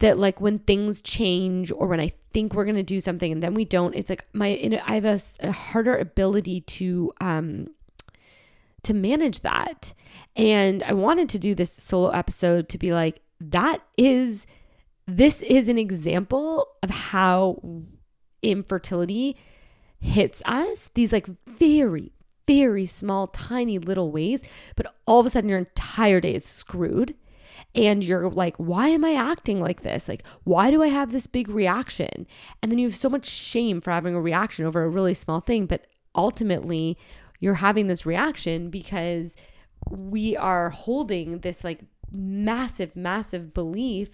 that 0.00 0.18
like 0.18 0.40
when 0.40 0.58
things 0.58 1.00
change 1.00 1.70
or 1.70 1.86
when 1.86 2.00
I 2.00 2.10
think 2.32 2.52
we're 2.52 2.64
gonna 2.64 2.82
do 2.82 2.98
something 2.98 3.30
and 3.30 3.40
then 3.40 3.54
we 3.54 3.64
don't, 3.64 3.94
it's 3.94 4.10
like 4.10 4.26
my, 4.32 4.80
I 4.84 4.94
have 4.96 5.04
a, 5.04 5.20
a 5.38 5.52
harder 5.52 5.96
ability 5.96 6.62
to, 6.62 7.12
um, 7.20 7.68
to 8.82 8.92
manage 8.92 9.42
that. 9.42 9.94
And 10.34 10.82
I 10.82 10.94
wanted 10.94 11.28
to 11.28 11.38
do 11.38 11.54
this 11.54 11.72
solo 11.74 12.10
episode 12.10 12.68
to 12.70 12.76
be 12.76 12.92
like, 12.92 13.20
that 13.40 13.82
is 13.96 14.46
this 15.06 15.42
is 15.42 15.68
an 15.68 15.78
example 15.78 16.66
of 16.82 16.90
how 16.90 17.60
infertility 18.42 19.36
hits 19.98 20.42
us. 20.44 20.90
These 20.94 21.12
like 21.12 21.28
very, 21.46 22.12
very 22.46 22.86
small, 22.86 23.28
tiny 23.28 23.78
little 23.78 24.10
ways, 24.10 24.40
but 24.76 24.94
all 25.06 25.20
of 25.20 25.26
a 25.26 25.30
sudden 25.30 25.50
your 25.50 25.58
entire 25.58 26.20
day 26.20 26.34
is 26.34 26.44
screwed. 26.44 27.14
And 27.74 28.04
you're 28.04 28.28
like, 28.28 28.56
why 28.56 28.88
am 28.88 29.04
I 29.04 29.14
acting 29.14 29.58
like 29.60 29.82
this? 29.82 30.06
Like, 30.08 30.24
why 30.44 30.70
do 30.70 30.82
I 30.82 30.88
have 30.88 31.12
this 31.12 31.26
big 31.26 31.48
reaction? 31.48 32.26
And 32.62 32.70
then 32.70 32.78
you 32.78 32.86
have 32.86 32.96
so 32.96 33.08
much 33.08 33.26
shame 33.26 33.80
for 33.80 33.90
having 33.90 34.14
a 34.14 34.20
reaction 34.20 34.66
over 34.66 34.82
a 34.82 34.88
really 34.88 35.14
small 35.14 35.40
thing. 35.40 35.66
But 35.66 35.86
ultimately, 36.14 36.98
you're 37.40 37.54
having 37.54 37.86
this 37.86 38.04
reaction 38.04 38.68
because 38.68 39.36
we 39.88 40.36
are 40.36 40.70
holding 40.70 41.38
this 41.38 41.64
like 41.64 41.80
massive, 42.10 42.94
massive 42.94 43.54
belief 43.54 44.10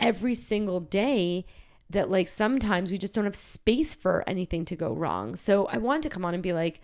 every 0.00 0.34
single 0.34 0.80
day 0.80 1.44
that 1.90 2.10
like 2.10 2.28
sometimes 2.28 2.90
we 2.90 2.98
just 2.98 3.14
don't 3.14 3.24
have 3.24 3.36
space 3.36 3.94
for 3.94 4.22
anything 4.26 4.64
to 4.66 4.76
go 4.76 4.92
wrong. 4.92 5.36
So 5.36 5.66
I 5.66 5.78
wanted 5.78 6.02
to 6.04 6.10
come 6.10 6.24
on 6.24 6.34
and 6.34 6.42
be 6.42 6.52
like, 6.52 6.80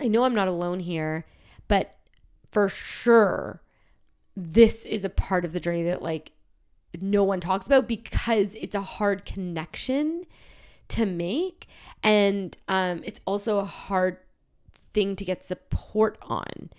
I 0.00 0.08
know 0.08 0.24
I'm 0.24 0.34
not 0.34 0.48
alone 0.48 0.80
here, 0.80 1.24
but 1.68 1.96
for 2.50 2.68
sure, 2.68 3.62
this 4.36 4.84
is 4.84 5.04
a 5.04 5.10
part 5.10 5.44
of 5.44 5.52
the 5.52 5.60
journey 5.60 5.84
that 5.84 6.02
like 6.02 6.32
no 7.00 7.24
one 7.24 7.40
talks 7.40 7.66
about 7.66 7.88
because 7.88 8.54
it's 8.54 8.74
a 8.74 8.82
hard 8.82 9.24
connection 9.24 10.24
to 10.88 11.06
make. 11.06 11.66
And 12.02 12.56
um, 12.68 13.02
it's 13.04 13.20
also 13.24 13.58
a 13.58 13.64
hard 13.64 14.18
thing 14.92 15.16
to 15.16 15.24
get 15.24 15.44
support 15.44 16.18
on. 16.22 16.70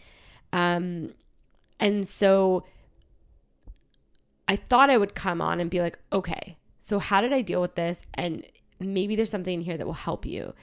Um, 0.52 1.14
and 1.80 2.08
so 2.08 2.66
I 4.48 4.56
thought 4.56 4.90
I 4.90 4.98
would 4.98 5.16
come 5.16 5.42
on 5.42 5.60
and 5.60 5.70
be 5.70 5.82
like, 5.82 5.98
okay, 6.12 6.58
so 6.80 7.00
how 7.00 7.22
did 7.22 7.34
I 7.34 7.42
deal 7.42 7.62
with 7.62 7.76
this? 7.76 8.02
And 8.14 8.46
maybe 8.80 9.16
there's 9.16 9.30
something 9.30 9.54
in 9.54 9.62
here 9.62 9.78
that 9.78 9.86
will 9.86 9.94
help 9.94 10.26
you. 10.26 10.54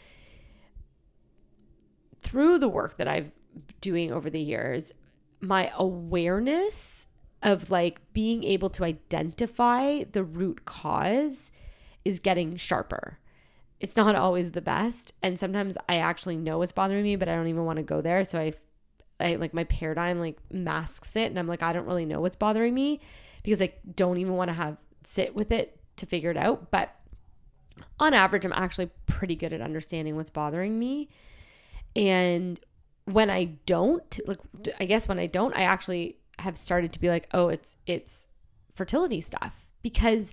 Through 2.23 2.59
the 2.59 2.69
work 2.69 2.99
that 2.99 3.09
I've 3.09 3.33
doing 3.81 4.13
over 4.13 4.31
the 4.31 4.41
years, 4.41 4.93
my 5.41 5.73
awareness 5.77 7.07
of 7.43 7.71
like 7.71 8.01
being 8.13 8.45
able 8.45 8.69
to 8.71 8.85
identify 8.85 10.05
the 10.05 10.23
root 10.23 10.65
cause 10.67 11.51
is 12.05 12.19
getting 12.19 12.57
sharper. 12.57 13.19
It's 13.81 13.97
not 13.97 14.15
always 14.15 14.51
the 14.51 14.61
best, 14.61 15.15
and 15.23 15.41
sometimes 15.41 15.79
I 15.89 15.97
actually 15.97 16.37
know 16.37 16.59
what's 16.59 16.73
bothering 16.73 17.03
me, 17.03 17.17
but 17.17 17.31
I 17.31 17.35
don't 17.35 17.49
even 17.49 17.65
want 17.65 17.79
to 17.79 17.83
go 17.83 18.03
there. 18.03 18.25
So 18.25 18.39
I, 18.39 18.53
I 19.19 19.37
like 19.37 19.55
my 19.55 19.65
paradigm 19.65 20.21
like 20.21 20.39
masks 20.53 21.17
it, 21.17 21.31
and 21.31 21.39
I'm 21.39 21.47
like 21.47 21.63
I 21.63 21.73
don't 21.73 21.87
really 21.87 22.05
know 22.05 22.21
what's 22.21 22.37
bothering 22.37 22.75
me 22.75 23.01
because 23.42 23.62
I 23.62 23.73
don't 23.97 24.18
even 24.18 24.35
want 24.35 24.49
to 24.49 24.54
have 24.54 24.76
sit 25.04 25.35
with 25.35 25.50
it 25.52 25.78
to 25.97 26.06
figure 26.06 26.30
it 26.30 26.37
out. 26.37 26.70
But 26.70 26.94
on 27.99 28.14
average, 28.14 28.44
I'm 28.44 28.52
actually 28.52 28.90
pretty 29.06 29.35
good 29.35 29.52
at 29.52 29.61
understanding 29.61 30.16
what's 30.16 30.30
bothering 30.30 30.78
me. 30.78 31.09
And 31.97 32.61
when 33.04 33.30
I 33.30 33.44
don't, 33.66 34.20
like 34.26 34.38
I 34.78 34.85
guess 34.85 35.09
when 35.09 35.18
I 35.18 35.26
don't, 35.26 35.56
I 35.56 35.62
actually 35.62 36.16
have 36.38 36.56
started 36.56 36.92
to 36.92 37.00
be 37.00 37.09
like, 37.09 37.28
oh, 37.32 37.49
it's 37.49 37.76
it's 37.87 38.26
fertility 38.75 39.20
stuff 39.20 39.68
because 39.82 40.32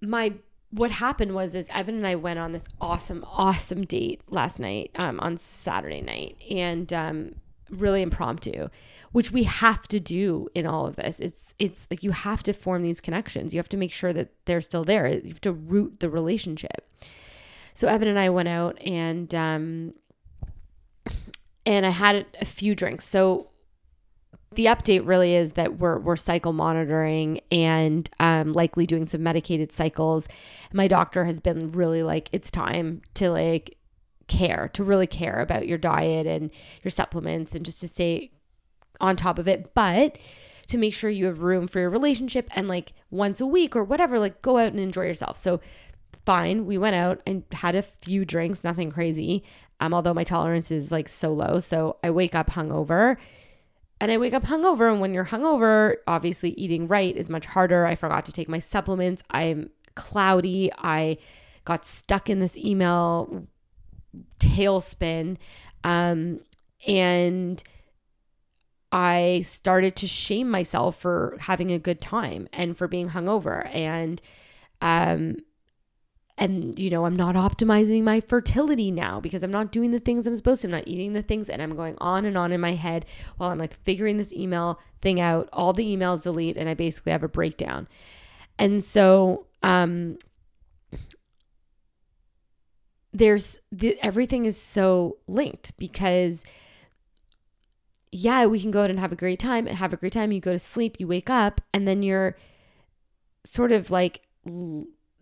my 0.00 0.34
what 0.70 0.90
happened 0.90 1.34
was 1.34 1.54
is 1.54 1.68
Evan 1.70 1.96
and 1.96 2.06
I 2.06 2.16
went 2.16 2.38
on 2.38 2.52
this 2.52 2.66
awesome, 2.80 3.24
awesome 3.28 3.84
date 3.84 4.20
last 4.28 4.58
night, 4.58 4.90
um, 4.96 5.20
on 5.20 5.38
Saturday 5.38 6.02
night, 6.02 6.36
and 6.50 6.92
um, 6.92 7.34
really 7.70 8.02
impromptu, 8.02 8.68
which 9.12 9.32
we 9.32 9.44
have 9.44 9.86
to 9.88 10.00
do 10.00 10.48
in 10.54 10.66
all 10.66 10.86
of 10.86 10.96
this. 10.96 11.20
It's 11.20 11.54
it's 11.58 11.86
like 11.90 12.02
you 12.02 12.10
have 12.10 12.42
to 12.44 12.52
form 12.52 12.82
these 12.82 13.00
connections. 13.00 13.54
You 13.54 13.58
have 13.58 13.68
to 13.70 13.76
make 13.76 13.92
sure 13.92 14.12
that 14.12 14.30
they're 14.44 14.60
still 14.60 14.84
there. 14.84 15.08
You 15.08 15.28
have 15.28 15.40
to 15.42 15.52
root 15.52 16.00
the 16.00 16.10
relationship. 16.10 16.88
So 17.74 17.88
Evan 17.88 18.08
and 18.08 18.18
I 18.18 18.30
went 18.30 18.48
out 18.48 18.78
and 18.82 19.34
um 19.34 19.94
and 21.64 21.84
I 21.84 21.90
had 21.90 22.26
a 22.40 22.44
few 22.44 22.74
drinks. 22.74 23.06
So 23.06 23.50
the 24.52 24.66
update 24.66 25.06
really 25.06 25.34
is 25.34 25.52
that 25.52 25.78
we're 25.78 25.98
we're 25.98 26.16
cycle 26.16 26.52
monitoring 26.52 27.40
and 27.50 28.08
um, 28.20 28.52
likely 28.52 28.86
doing 28.86 29.06
some 29.06 29.22
medicated 29.22 29.72
cycles. 29.72 30.28
My 30.72 30.88
doctor 30.88 31.24
has 31.24 31.40
been 31.40 31.72
really 31.72 32.02
like 32.02 32.28
it's 32.32 32.50
time 32.50 33.02
to 33.14 33.30
like 33.30 33.75
care 34.28 34.68
to 34.72 34.84
really 34.84 35.06
care 35.06 35.40
about 35.40 35.68
your 35.68 35.78
diet 35.78 36.26
and 36.26 36.50
your 36.82 36.90
supplements 36.90 37.54
and 37.54 37.64
just 37.64 37.80
to 37.80 37.88
stay 37.88 38.30
on 39.00 39.16
top 39.16 39.38
of 39.38 39.46
it 39.46 39.74
but 39.74 40.18
to 40.66 40.78
make 40.78 40.94
sure 40.94 41.10
you 41.10 41.26
have 41.26 41.42
room 41.42 41.68
for 41.68 41.78
your 41.78 41.90
relationship 41.90 42.48
and 42.56 42.66
like 42.66 42.92
once 43.10 43.40
a 43.40 43.46
week 43.46 43.76
or 43.76 43.84
whatever 43.84 44.18
like 44.18 44.42
go 44.42 44.58
out 44.58 44.72
and 44.72 44.80
enjoy 44.80 45.02
yourself 45.02 45.36
so 45.36 45.60
fine 46.24 46.66
we 46.66 46.76
went 46.76 46.96
out 46.96 47.20
and 47.26 47.44
had 47.52 47.74
a 47.74 47.82
few 47.82 48.24
drinks 48.24 48.64
nothing 48.64 48.90
crazy 48.90 49.44
um 49.78 49.94
although 49.94 50.14
my 50.14 50.24
tolerance 50.24 50.70
is 50.70 50.90
like 50.90 51.08
so 51.08 51.32
low 51.32 51.60
so 51.60 51.96
i 52.02 52.10
wake 52.10 52.34
up 52.34 52.50
hungover 52.50 53.16
and 54.00 54.10
I 54.10 54.18
wake 54.18 54.34
up 54.34 54.44
hungover. 54.44 54.90
And 54.90 55.00
when 55.00 55.14
you're 55.14 55.24
hungover, 55.24 55.96
obviously 56.06 56.50
eating 56.50 56.86
right 56.86 57.16
is 57.16 57.30
much 57.30 57.46
harder. 57.46 57.86
I 57.86 57.94
forgot 57.94 58.24
to 58.26 58.32
take 58.32 58.48
my 58.48 58.58
supplements. 58.58 59.22
I'm 59.30 59.70
cloudy. 59.94 60.70
I 60.78 61.18
got 61.64 61.84
stuck 61.84 62.28
in 62.28 62.40
this 62.40 62.56
email 62.56 63.46
tailspin. 64.38 65.36
Um, 65.84 66.40
and 66.86 67.62
I 68.92 69.42
started 69.44 69.96
to 69.96 70.06
shame 70.06 70.50
myself 70.50 70.96
for 70.96 71.36
having 71.40 71.72
a 71.72 71.78
good 71.78 72.00
time 72.00 72.48
and 72.52 72.76
for 72.76 72.88
being 72.88 73.10
hungover. 73.10 73.68
And, 73.74 74.22
um, 74.80 75.36
and 76.38 76.78
you 76.78 76.90
know, 76.90 77.06
I'm 77.06 77.16
not 77.16 77.34
optimizing 77.34 78.02
my 78.02 78.20
fertility 78.20 78.90
now 78.90 79.20
because 79.20 79.42
I'm 79.42 79.50
not 79.50 79.72
doing 79.72 79.90
the 79.90 80.00
things 80.00 80.26
I'm 80.26 80.36
supposed 80.36 80.62
to. 80.62 80.68
I'm 80.68 80.72
not 80.72 80.86
eating 80.86 81.14
the 81.14 81.22
things, 81.22 81.48
and 81.48 81.62
I'm 81.62 81.74
going 81.74 81.96
on 81.98 82.24
and 82.26 82.36
on 82.36 82.52
in 82.52 82.60
my 82.60 82.74
head 82.74 83.06
while 83.38 83.50
I'm 83.50 83.58
like 83.58 83.78
figuring 83.82 84.18
this 84.18 84.34
email 84.34 84.78
thing 85.00 85.18
out. 85.18 85.48
All 85.52 85.72
the 85.72 85.86
emails 85.86 86.22
delete, 86.22 86.56
and 86.56 86.68
I 86.68 86.74
basically 86.74 87.12
have 87.12 87.22
a 87.22 87.28
breakdown. 87.28 87.88
And 88.58 88.84
so, 88.84 89.46
um, 89.62 90.18
there's 93.18 93.60
the, 93.72 93.98
everything 94.02 94.44
is 94.44 94.60
so 94.60 95.16
linked 95.26 95.76
because 95.76 96.44
yeah, 98.12 98.46
we 98.46 98.60
can 98.60 98.70
go 98.70 98.84
out 98.84 98.90
and 98.90 99.00
have 99.00 99.12
a 99.12 99.16
great 99.16 99.38
time 99.38 99.66
and 99.66 99.76
have 99.76 99.92
a 99.92 99.96
great 99.96 100.12
time. 100.12 100.32
You 100.32 100.40
go 100.40 100.52
to 100.52 100.58
sleep, 100.58 100.96
you 100.98 101.06
wake 101.06 101.28
up, 101.28 101.60
and 101.74 101.86
then 101.86 102.02
you're 102.02 102.36
sort 103.44 103.72
of 103.72 103.90
like 103.90 104.22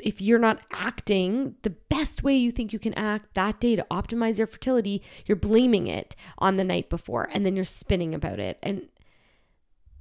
if 0.00 0.20
you're 0.20 0.38
not 0.38 0.60
acting 0.72 1.54
the 1.62 1.70
best 1.70 2.22
way 2.22 2.34
you 2.34 2.50
think 2.50 2.72
you 2.72 2.78
can 2.78 2.94
act 2.94 3.34
that 3.34 3.60
day 3.60 3.76
to 3.76 3.86
optimize 3.90 4.38
your 4.38 4.46
fertility, 4.46 5.02
you're 5.26 5.36
blaming 5.36 5.86
it 5.86 6.16
on 6.38 6.56
the 6.56 6.64
night 6.64 6.90
before 6.90 7.28
and 7.32 7.46
then 7.46 7.54
you're 7.54 7.64
spinning 7.64 8.14
about 8.14 8.38
it. 8.38 8.58
And 8.62 8.88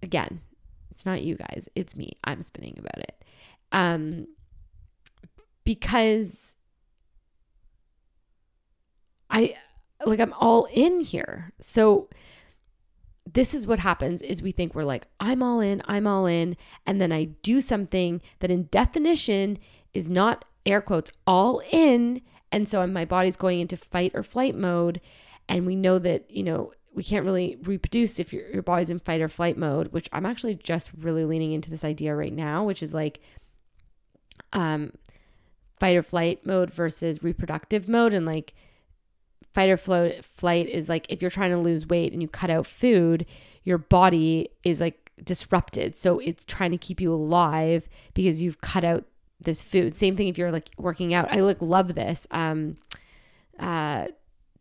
again, 0.01 0.41
it's 0.89 1.05
not 1.05 1.21
you 1.21 1.35
guys, 1.35 1.69
it's 1.75 1.95
me. 1.95 2.17
I'm 2.23 2.41
spinning 2.41 2.75
about 2.77 2.97
it. 2.97 3.23
Um 3.71 4.27
because 5.63 6.52
I 9.33 9.55
like 10.05 10.19
I'm 10.19 10.33
all 10.33 10.67
in 10.71 11.01
here. 11.01 11.51
So 11.59 12.07
this 13.31 13.53
is 13.53 13.65
what 13.65 13.79
happens 13.79 14.21
is 14.21 14.41
we 14.41 14.51
think 14.51 14.75
we're 14.75 14.83
like 14.83 15.07
I'm 15.19 15.41
all 15.41 15.59
in, 15.59 15.81
I'm 15.85 16.07
all 16.07 16.25
in, 16.25 16.55
and 16.85 17.01
then 17.01 17.11
I 17.11 17.25
do 17.41 17.59
something 17.59 18.21
that 18.39 18.51
in 18.51 18.67
definition 18.71 19.57
is 19.93 20.09
not 20.09 20.45
air 20.65 20.81
quotes 20.81 21.11
all 21.25 21.61
in, 21.71 22.21
and 22.51 22.69
so 22.69 22.85
my 22.87 23.05
body's 23.05 23.35
going 23.35 23.59
into 23.59 23.75
fight 23.75 24.11
or 24.13 24.23
flight 24.23 24.55
mode. 24.55 25.01
And 25.49 25.65
we 25.65 25.75
know 25.75 25.99
that, 25.99 26.31
you 26.31 26.43
know, 26.43 26.71
we 26.93 27.03
can't 27.03 27.25
really 27.25 27.57
reproduce 27.63 28.17
if 28.17 28.31
your, 28.31 28.47
your 28.49 28.61
body's 28.61 28.89
in 28.89 28.99
fight 28.99 29.19
or 29.19 29.27
flight 29.27 29.57
mode, 29.57 29.89
which 29.89 30.07
I'm 30.13 30.25
actually 30.25 30.55
just 30.55 30.89
really 30.97 31.25
leaning 31.25 31.51
into 31.51 31.69
this 31.69 31.83
idea 31.83 32.15
right 32.15 32.31
now, 32.31 32.63
which 32.63 32.83
is 32.83 32.93
like 32.93 33.19
um 34.53 34.91
fight 35.79 35.95
or 35.95 36.03
flight 36.03 36.45
mode 36.45 36.71
versus 36.71 37.23
reproductive 37.23 37.89
mode. 37.89 38.13
And 38.13 38.25
like 38.25 38.53
fight 39.53 39.69
or 39.69 39.77
flight 39.77 40.23
flight 40.25 40.67
is 40.67 40.89
like 40.89 41.05
if 41.09 41.21
you're 41.21 41.31
trying 41.31 41.51
to 41.51 41.57
lose 41.57 41.87
weight 41.87 42.13
and 42.13 42.21
you 42.21 42.27
cut 42.27 42.49
out 42.49 42.65
food, 42.65 43.25
your 43.63 43.77
body 43.77 44.49
is 44.63 44.79
like 44.79 45.11
disrupted. 45.23 45.97
So 45.97 46.19
it's 46.19 46.43
trying 46.43 46.71
to 46.71 46.77
keep 46.77 46.99
you 46.99 47.13
alive 47.13 47.87
because 48.13 48.41
you've 48.41 48.61
cut 48.61 48.83
out 48.83 49.05
this 49.39 49.61
food. 49.61 49.95
Same 49.95 50.15
thing 50.15 50.27
if 50.27 50.37
you're 50.37 50.51
like 50.51 50.69
working 50.77 51.13
out. 51.13 51.31
I 51.31 51.41
like 51.41 51.61
love 51.61 51.95
this. 51.95 52.27
Um 52.31 52.77
uh 53.59 54.07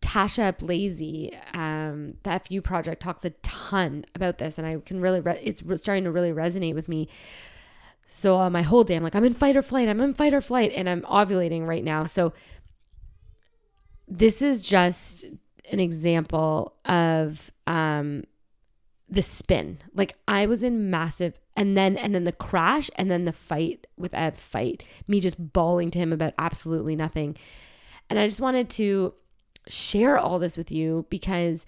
Tasha 0.02 0.52
Blasi, 0.58 1.32
um, 1.56 2.14
the 2.24 2.40
FU 2.40 2.60
project 2.60 3.00
talks 3.00 3.24
a 3.24 3.30
ton 3.42 4.04
about 4.16 4.38
this, 4.38 4.58
and 4.58 4.66
I 4.66 4.76
can 4.84 5.00
really, 5.00 5.20
re- 5.20 5.40
it's 5.40 5.62
starting 5.80 6.04
to 6.04 6.10
really 6.10 6.32
resonate 6.32 6.74
with 6.74 6.88
me. 6.88 7.08
So 8.06 8.38
uh, 8.38 8.50
my 8.50 8.62
whole 8.62 8.84
day, 8.84 8.96
I'm 8.96 9.04
like, 9.04 9.14
I'm 9.14 9.24
in 9.24 9.32
fight 9.32 9.56
or 9.56 9.62
flight, 9.62 9.88
I'm 9.88 10.00
in 10.00 10.12
fight 10.12 10.34
or 10.34 10.40
flight, 10.40 10.72
and 10.74 10.88
I'm 10.88 11.02
ovulating 11.02 11.66
right 11.66 11.84
now. 11.84 12.04
So 12.04 12.32
this 14.16 14.42
is 14.42 14.60
just 14.60 15.24
an 15.70 15.80
example 15.80 16.74
of 16.84 17.50
um 17.66 18.24
the 19.08 19.22
spin. 19.22 19.78
Like 19.94 20.16
I 20.28 20.46
was 20.46 20.62
in 20.62 20.90
massive 20.90 21.38
and 21.56 21.76
then 21.76 21.96
and 21.96 22.14
then 22.14 22.24
the 22.24 22.32
crash 22.32 22.90
and 22.96 23.10
then 23.10 23.24
the 23.24 23.32
fight 23.32 23.86
with 23.96 24.14
Ed 24.14 24.36
fight. 24.36 24.84
Me 25.08 25.18
just 25.18 25.52
bawling 25.52 25.90
to 25.92 25.98
him 25.98 26.12
about 26.12 26.34
absolutely 26.38 26.94
nothing. 26.94 27.36
And 28.10 28.18
I 28.18 28.26
just 28.26 28.40
wanted 28.40 28.68
to 28.70 29.14
share 29.66 30.18
all 30.18 30.38
this 30.38 30.56
with 30.56 30.70
you 30.70 31.06
because 31.08 31.64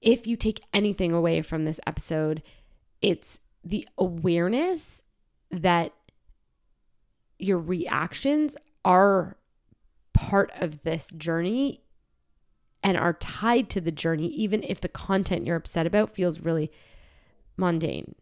if 0.00 0.26
you 0.26 0.36
take 0.36 0.60
anything 0.72 1.12
away 1.12 1.42
from 1.42 1.64
this 1.64 1.80
episode, 1.86 2.42
it's 3.00 3.40
the 3.64 3.88
awareness 3.98 5.02
that 5.50 5.92
your 7.38 7.58
reactions 7.58 8.56
are 8.84 9.36
part 10.14 10.50
of 10.58 10.82
this 10.82 11.08
journey 11.10 11.82
and 12.82 12.96
are 12.96 13.14
tied 13.14 13.68
to 13.70 13.80
the 13.80 13.92
journey, 13.92 14.28
even 14.28 14.62
if 14.62 14.80
the 14.80 14.88
content 14.88 15.46
you're 15.46 15.56
upset 15.56 15.86
about 15.86 16.14
feels 16.14 16.40
really 16.40 16.70
mundane. 17.56 18.14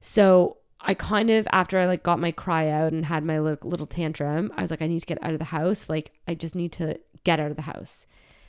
So 0.00 0.58
I 0.80 0.94
kind 0.94 1.30
of, 1.30 1.46
after 1.52 1.78
I 1.78 1.86
like 1.86 2.02
got 2.02 2.18
my 2.18 2.32
cry 2.32 2.68
out 2.68 2.92
and 2.92 3.06
had 3.06 3.24
my 3.24 3.38
little, 3.40 3.86
tantrum, 3.86 4.52
I 4.56 4.62
was 4.62 4.70
like, 4.70 4.82
I 4.82 4.86
need 4.88 5.00
to 5.00 5.06
get 5.06 5.22
out 5.22 5.32
of 5.32 5.38
the 5.38 5.46
house. 5.46 5.88
Like, 5.88 6.12
I 6.26 6.34
just 6.34 6.54
need 6.54 6.72
to 6.72 6.98
get 7.24 7.40
out 7.40 7.50
of 7.50 7.56
the 7.56 7.62
house. 7.62 8.06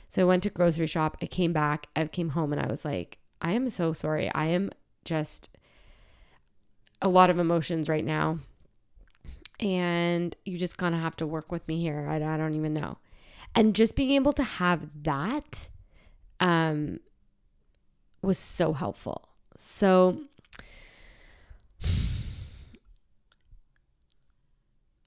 So 0.08 0.22
I 0.22 0.24
went 0.24 0.42
to 0.42 0.50
grocery 0.50 0.86
shop. 0.86 1.16
I 1.22 1.26
came 1.26 1.52
back. 1.52 1.86
I 1.94 2.04
came 2.06 2.30
home 2.30 2.52
and 2.52 2.60
I 2.60 2.66
was 2.66 2.84
like, 2.84 3.18
I 3.40 3.52
am 3.52 3.70
so 3.70 3.92
sorry. 3.92 4.32
I 4.34 4.46
am 4.46 4.70
just 5.04 5.48
a 7.00 7.08
lot 7.08 7.30
of 7.30 7.38
emotions 7.38 7.88
right 7.88 8.04
now 8.04 8.40
and 9.60 10.36
you 10.44 10.58
just 10.58 10.76
of 10.94 11.00
have 11.00 11.16
to 11.16 11.26
work 11.26 11.50
with 11.52 11.66
me 11.68 11.80
here. 11.80 12.06
I, 12.08 12.16
I 12.16 12.36
don't 12.36 12.54
even 12.54 12.74
know. 12.74 12.98
And 13.54 13.74
just 13.74 13.94
being 13.94 14.10
able 14.10 14.32
to 14.32 14.42
have 14.42 14.88
that 15.02 15.68
um, 16.40 17.00
was 18.22 18.38
so 18.38 18.72
helpful. 18.72 19.28
So 19.56 20.20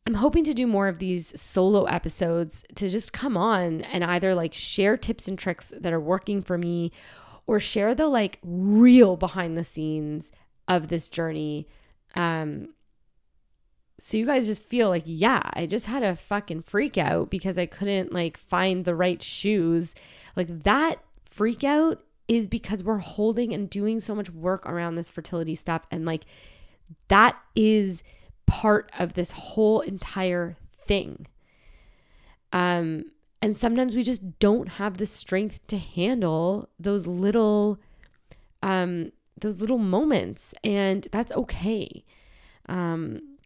I'm 0.05 0.13
hoping 0.13 0.45
to 0.45 0.53
do 0.53 0.65
more 0.67 0.87
of 0.87 0.99
these 0.99 1.39
solo 1.39 1.83
episodes 1.83 2.63
to 2.75 2.87
just 2.87 3.11
come 3.11 3.35
on 3.35 3.81
and 3.81 4.05
either 4.05 4.33
like 4.33 4.53
share 4.53 4.95
tips 4.95 5.27
and 5.27 5.37
tricks 5.37 5.73
that 5.77 5.91
are 5.91 5.99
working 5.99 6.41
for 6.41 6.57
me 6.57 6.93
or 7.45 7.59
share 7.59 7.93
the 7.93 8.07
like 8.07 8.39
real 8.41 9.17
behind 9.17 9.57
the 9.57 9.65
scenes 9.65 10.31
of 10.67 10.87
this 10.87 11.09
journey. 11.09 11.67
Um, 12.15 12.69
so 13.99 14.15
you 14.15 14.25
guys 14.25 14.45
just 14.45 14.61
feel 14.63 14.89
like, 14.89 15.03
yeah, 15.05 15.41
I 15.53 15.65
just 15.65 15.87
had 15.87 16.03
a 16.03 16.15
fucking 16.15 16.63
freak 16.63 16.97
out 16.97 17.29
because 17.31 17.57
I 17.57 17.65
couldn't 17.65 18.13
like 18.13 18.37
find 18.37 18.85
the 18.85 18.95
right 18.95 19.21
shoes. 19.21 19.95
Like 20.35 20.63
that 20.63 20.99
freak 21.29 21.63
out 21.63 22.03
is 22.27 22.47
because 22.47 22.83
we're 22.83 22.97
holding 22.97 23.53
and 23.53 23.69
doing 23.69 23.99
so 23.99 24.13
much 24.13 24.29
work 24.29 24.65
around 24.67 24.95
this 24.95 25.09
fertility 25.09 25.55
stuff. 25.55 25.87
And 25.89 26.05
like 26.05 26.25
that 27.07 27.37
is 27.55 28.03
part 28.45 28.91
of 28.99 29.13
this 29.13 29.31
whole 29.31 29.81
entire 29.81 30.57
thing. 30.87 31.25
Um, 32.53 33.05
and 33.41 33.57
sometimes 33.57 33.95
we 33.95 34.03
just 34.03 34.39
don't 34.39 34.67
have 34.67 34.97
the 34.97 35.07
strength 35.07 35.65
to 35.67 35.77
handle 35.77 36.69
those 36.79 37.07
little 37.07 37.79
um 38.63 39.11
those 39.39 39.57
little 39.57 39.77
moments 39.77 40.53
and 40.63 41.07
that's 41.11 41.31
okay. 41.31 42.03
Um 42.67 43.36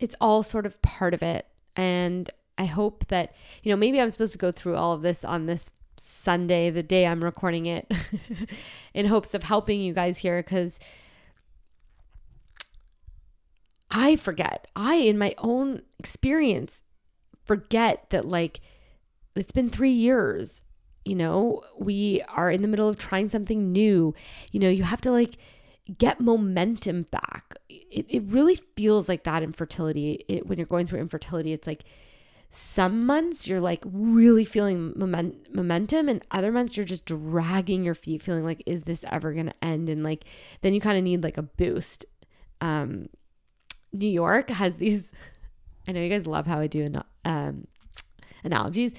it's 0.00 0.16
all 0.20 0.42
sort 0.42 0.66
of 0.66 0.80
part 0.82 1.14
of 1.14 1.22
it. 1.22 1.46
And 1.76 2.28
I 2.58 2.64
hope 2.64 3.06
that, 3.08 3.34
you 3.62 3.70
know, 3.70 3.76
maybe 3.76 4.00
I'm 4.00 4.10
supposed 4.10 4.32
to 4.32 4.38
go 4.38 4.50
through 4.50 4.76
all 4.76 4.92
of 4.92 5.02
this 5.02 5.24
on 5.24 5.46
this 5.46 5.70
Sunday, 5.98 6.70
the 6.70 6.82
day 6.82 7.06
I'm 7.06 7.22
recording 7.22 7.66
it, 7.66 7.90
in 8.94 9.06
hopes 9.06 9.34
of 9.34 9.44
helping 9.44 9.80
you 9.80 9.92
guys 9.92 10.18
here 10.18 10.42
because 10.42 10.80
I 13.90 14.16
forget. 14.16 14.66
I, 14.74 14.96
in 14.96 15.18
my 15.18 15.34
own 15.38 15.82
experience, 15.98 16.82
forget 17.44 18.10
that 18.10 18.26
like 18.26 18.60
it's 19.36 19.52
been 19.52 19.68
three 19.68 19.92
years. 19.92 20.62
You 21.04 21.16
know, 21.16 21.62
we 21.78 22.22
are 22.28 22.50
in 22.50 22.62
the 22.62 22.68
middle 22.68 22.88
of 22.88 22.98
trying 22.98 23.28
something 23.28 23.72
new. 23.72 24.14
You 24.52 24.60
know, 24.60 24.68
you 24.68 24.84
have 24.84 25.00
to 25.02 25.10
like, 25.10 25.36
get 25.98 26.20
momentum 26.20 27.02
back. 27.10 27.54
It, 27.68 28.06
it 28.08 28.22
really 28.24 28.56
feels 28.76 29.08
like 29.08 29.24
that 29.24 29.42
in 29.42 29.52
fertility. 29.52 30.24
It, 30.28 30.46
when 30.46 30.58
you're 30.58 30.66
going 30.66 30.86
through 30.86 31.00
infertility, 31.00 31.52
it's 31.52 31.66
like 31.66 31.84
some 32.50 33.06
months 33.06 33.46
you're 33.46 33.60
like 33.60 33.82
really 33.84 34.44
feeling 34.44 34.92
moment, 34.96 35.54
momentum, 35.54 36.08
and 36.08 36.24
other 36.30 36.50
months 36.50 36.76
you're 36.76 36.86
just 36.86 37.04
dragging 37.04 37.84
your 37.84 37.94
feet, 37.94 38.22
feeling 38.22 38.44
like, 38.44 38.62
is 38.66 38.82
this 38.82 39.04
ever 39.08 39.32
going 39.32 39.46
to 39.46 39.64
end? 39.64 39.88
And 39.88 40.02
like, 40.02 40.24
then 40.62 40.74
you 40.74 40.80
kind 40.80 40.98
of 40.98 41.04
need 41.04 41.22
like 41.22 41.38
a 41.38 41.42
boost. 41.42 42.04
Um, 42.60 43.08
New 43.92 44.08
York 44.08 44.50
has 44.50 44.74
these, 44.76 45.12
I 45.88 45.92
know 45.92 46.00
you 46.00 46.08
guys 46.08 46.26
love 46.26 46.46
how 46.46 46.58
I 46.58 46.66
do 46.66 46.92
um, 47.24 47.66
analogies. 48.42 48.94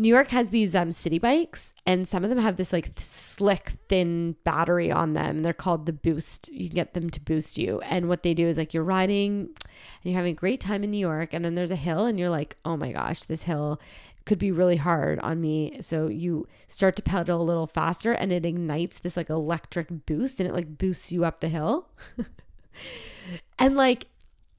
New 0.00 0.08
York 0.08 0.28
has 0.30 0.50
these 0.50 0.76
um, 0.76 0.90
Citi 0.90 1.20
Bikes, 1.20 1.74
and 1.84 2.08
some 2.08 2.22
of 2.22 2.30
them 2.30 2.38
have 2.38 2.56
this 2.56 2.72
like 2.72 2.92
slick, 3.00 3.72
thin 3.88 4.36
battery 4.44 4.92
on 4.92 5.14
them. 5.14 5.42
They're 5.42 5.52
called 5.52 5.86
the 5.86 5.92
Boost. 5.92 6.48
You 6.52 6.68
can 6.68 6.76
get 6.76 6.94
them 6.94 7.10
to 7.10 7.20
boost 7.20 7.58
you. 7.58 7.80
And 7.80 8.08
what 8.08 8.22
they 8.22 8.32
do 8.32 8.46
is 8.46 8.56
like 8.56 8.72
you're 8.72 8.84
riding 8.84 9.40
and 9.40 10.04
you're 10.04 10.14
having 10.14 10.30
a 10.30 10.36
great 10.36 10.60
time 10.60 10.84
in 10.84 10.92
New 10.92 10.98
York, 10.98 11.34
and 11.34 11.44
then 11.44 11.56
there's 11.56 11.72
a 11.72 11.76
hill, 11.76 12.04
and 12.04 12.16
you're 12.16 12.30
like, 12.30 12.56
oh 12.64 12.76
my 12.76 12.92
gosh, 12.92 13.24
this 13.24 13.42
hill 13.42 13.80
could 14.24 14.38
be 14.38 14.52
really 14.52 14.76
hard 14.76 15.18
on 15.18 15.40
me. 15.40 15.78
So 15.80 16.06
you 16.06 16.46
start 16.68 16.94
to 16.96 17.02
pedal 17.02 17.42
a 17.42 17.42
little 17.42 17.66
faster, 17.66 18.12
and 18.12 18.30
it 18.30 18.46
ignites 18.46 19.00
this 19.00 19.16
like 19.16 19.30
electric 19.30 20.06
boost, 20.06 20.38
and 20.38 20.48
it 20.48 20.54
like 20.54 20.78
boosts 20.78 21.10
you 21.10 21.24
up 21.24 21.40
the 21.40 21.48
hill. 21.48 21.88
and 23.58 23.74
like 23.74 24.06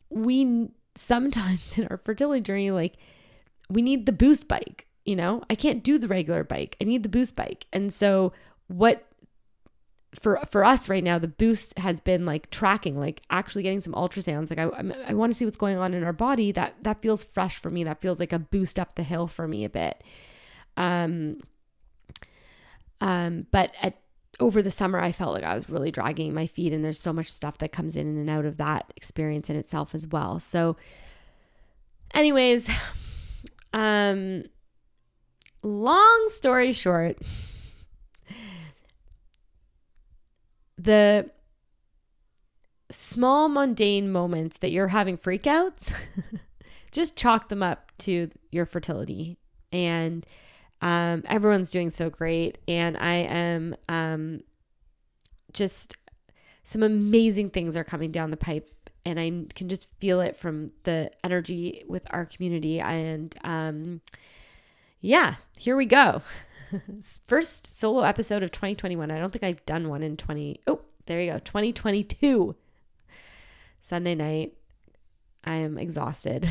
we 0.09 0.67
sometimes 0.95 1.77
in 1.77 1.87
our 1.87 2.01
fertility 2.03 2.41
journey, 2.41 2.71
like 2.71 2.97
we 3.69 3.81
need 3.81 4.05
the 4.05 4.11
boost 4.11 4.49
bike 4.49 4.87
you 5.09 5.15
know, 5.15 5.43
I 5.49 5.55
can't 5.55 5.83
do 5.83 5.97
the 5.97 6.07
regular 6.07 6.43
bike. 6.43 6.77
I 6.79 6.85
need 6.85 7.03
the 7.03 7.09
boost 7.09 7.35
bike. 7.35 7.65
And 7.73 7.93
so 7.93 8.31
what 8.67 9.05
for 10.15 10.39
for 10.49 10.65
us 10.65 10.89
right 10.89 11.03
now 11.03 11.19
the 11.19 11.27
boost 11.27 11.77
has 11.77 11.99
been 11.99 12.25
like 12.25 12.49
tracking 12.49 12.99
like 12.99 13.21
actually 13.29 13.61
getting 13.61 13.79
some 13.79 13.93
ultrasounds 13.93 14.49
like 14.49 14.57
i 14.57 14.63
i, 15.07 15.13
want 15.13 15.31
to 15.31 15.37
see 15.37 15.45
what's 15.45 15.55
going 15.55 15.77
on 15.77 15.93
in 15.93 16.03
our 16.03 16.11
body 16.11 16.51
that 16.51 16.73
that 16.81 16.99
feels 16.99 17.23
fresh 17.23 17.57
for 17.57 17.69
me 17.69 17.83
that 17.83 18.01
feels 18.01 18.19
like 18.19 18.33
a 18.33 18.39
boost 18.39 18.79
up 18.79 18.95
the 18.95 19.03
hill 19.03 19.27
for 19.27 19.47
me 19.47 19.63
a 19.63 19.69
bit 19.69 20.03
um 20.77 21.39
um 23.01 23.45
but 23.51 23.71
at 23.83 23.99
over 24.39 24.61
the 24.61 24.71
summer, 24.71 24.99
I 24.99 25.11
felt 25.11 25.33
like 25.33 25.43
I 25.43 25.55
was 25.55 25.69
really 25.69 25.91
dragging 25.91 26.33
my 26.33 26.47
feet, 26.47 26.71
and 26.71 26.83
there's 26.83 26.99
so 26.99 27.11
much 27.11 27.31
stuff 27.31 27.57
that 27.57 27.71
comes 27.71 27.95
in 27.95 28.07
and 28.07 28.29
out 28.29 28.45
of 28.45 28.57
that 28.57 28.93
experience 28.95 29.49
in 29.49 29.55
itself 29.55 29.93
as 29.93 30.07
well. 30.07 30.39
So, 30.39 30.77
anyways, 32.13 32.69
um, 33.73 34.43
long 35.61 36.27
story 36.29 36.73
short, 36.73 37.17
the 40.77 41.29
small 42.91 43.49
mundane 43.49 44.11
moments 44.11 44.57
that 44.59 44.71
you're 44.71 44.87
having 44.87 45.17
freakouts, 45.17 45.93
just 46.91 47.15
chalk 47.15 47.49
them 47.49 47.61
up 47.61 47.91
to 47.99 48.29
your 48.51 48.65
fertility. 48.65 49.37
And 49.71 50.25
um, 50.81 51.23
everyone's 51.27 51.71
doing 51.71 51.89
so 51.89 52.09
great, 52.09 52.57
and 52.67 52.97
I 52.97 53.13
am 53.15 53.75
um, 53.89 54.41
just 55.53 55.97
some 56.63 56.83
amazing 56.83 57.49
things 57.49 57.75
are 57.75 57.83
coming 57.83 58.11
down 58.11 58.31
the 58.31 58.37
pipe, 58.37 58.69
and 59.05 59.19
I 59.19 59.45
can 59.53 59.69
just 59.69 59.93
feel 59.95 60.21
it 60.21 60.37
from 60.37 60.71
the 60.83 61.11
energy 61.23 61.83
with 61.87 62.05
our 62.11 62.25
community. 62.25 62.79
And 62.79 63.35
um, 63.43 64.01
yeah, 65.01 65.35
here 65.57 65.75
we 65.75 65.85
go. 65.85 66.21
First 67.27 67.79
solo 67.79 68.03
episode 68.03 68.43
of 68.43 68.51
2021. 68.51 69.11
I 69.11 69.19
don't 69.19 69.31
think 69.31 69.43
I've 69.43 69.65
done 69.65 69.89
one 69.89 70.03
in 70.03 70.17
20. 70.17 70.61
Oh, 70.67 70.81
there 71.05 71.21
you 71.21 71.31
go. 71.31 71.39
2022. 71.39 72.55
Sunday 73.81 74.15
night. 74.15 74.53
I 75.43 75.55
am 75.55 75.77
exhausted. 75.77 76.49